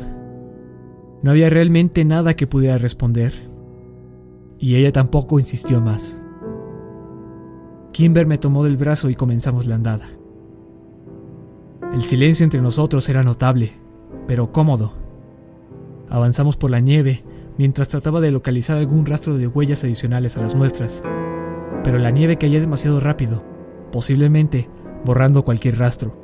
[1.22, 3.32] No había realmente nada que pudiera responder.
[4.58, 6.18] Y ella tampoco insistió más.
[7.92, 10.08] Kimber me tomó del brazo y comenzamos la andada.
[11.92, 13.72] El silencio entre nosotros era notable,
[14.26, 14.92] pero cómodo.
[16.08, 17.22] Avanzamos por la nieve
[17.58, 21.02] mientras trataba de localizar algún rastro de huellas adicionales a las nuestras,
[21.82, 23.44] pero la nieve caía demasiado rápido,
[23.92, 24.68] posiblemente
[25.04, 26.20] borrando cualquier rastro.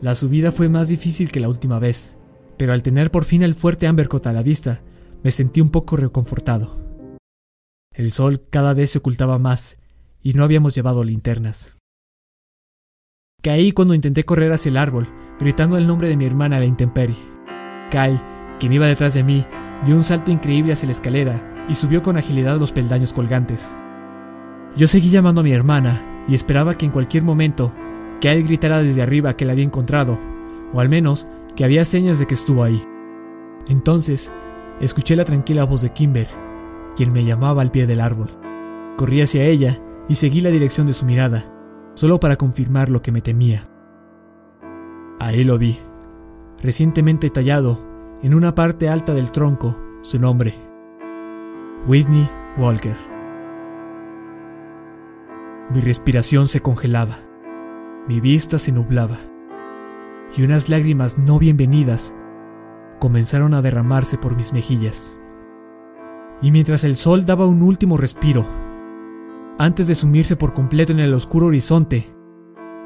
[0.00, 2.16] La subida fue más difícil que la última vez,
[2.56, 4.82] pero al tener por fin el fuerte Ambercott a la vista,
[5.22, 6.90] me sentí un poco reconfortado.
[7.94, 9.78] El sol cada vez se ocultaba más
[10.22, 11.76] y no habíamos llevado linternas.
[13.42, 15.08] Caí cuando intenté correr hacia el árbol,
[15.38, 17.16] gritando el nombre de mi hermana a la intemperie.
[17.90, 18.20] Kyle,
[18.60, 19.44] quien iba detrás de mí,
[19.84, 23.72] dio un salto increíble hacia la escalera y subió con agilidad los peldaños colgantes.
[24.76, 27.72] Yo seguí llamando a mi hermana y esperaba que en cualquier momento
[28.20, 30.18] que él gritara desde arriba que la había encontrado,
[30.72, 32.80] o al menos que había señas de que estuvo ahí.
[33.68, 34.30] Entonces,
[34.80, 36.28] escuché la tranquila voz de Kimber,
[36.94, 38.28] quien me llamaba al pie del árbol.
[38.96, 41.44] Corrí hacia ella y seguí la dirección de su mirada,
[41.94, 43.64] solo para confirmar lo que me temía.
[45.18, 45.78] Ahí lo vi,
[46.62, 47.89] recientemente tallado
[48.22, 50.54] en una parte alta del tronco, su nombre,
[51.86, 52.94] Whitney Walker.
[55.72, 57.18] Mi respiración se congelaba.
[58.06, 59.16] Mi vista se nublaba
[60.36, 62.14] y unas lágrimas no bienvenidas
[62.98, 65.18] comenzaron a derramarse por mis mejillas.
[66.42, 68.44] Y mientras el sol daba un último respiro,
[69.58, 72.06] antes de sumirse por completo en el oscuro horizonte,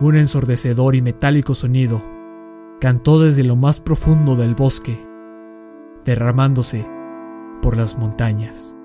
[0.00, 2.02] un ensordecedor y metálico sonido
[2.80, 5.13] cantó desde lo más profundo del bosque,
[6.04, 6.88] derramándose
[7.62, 8.76] por las montañas.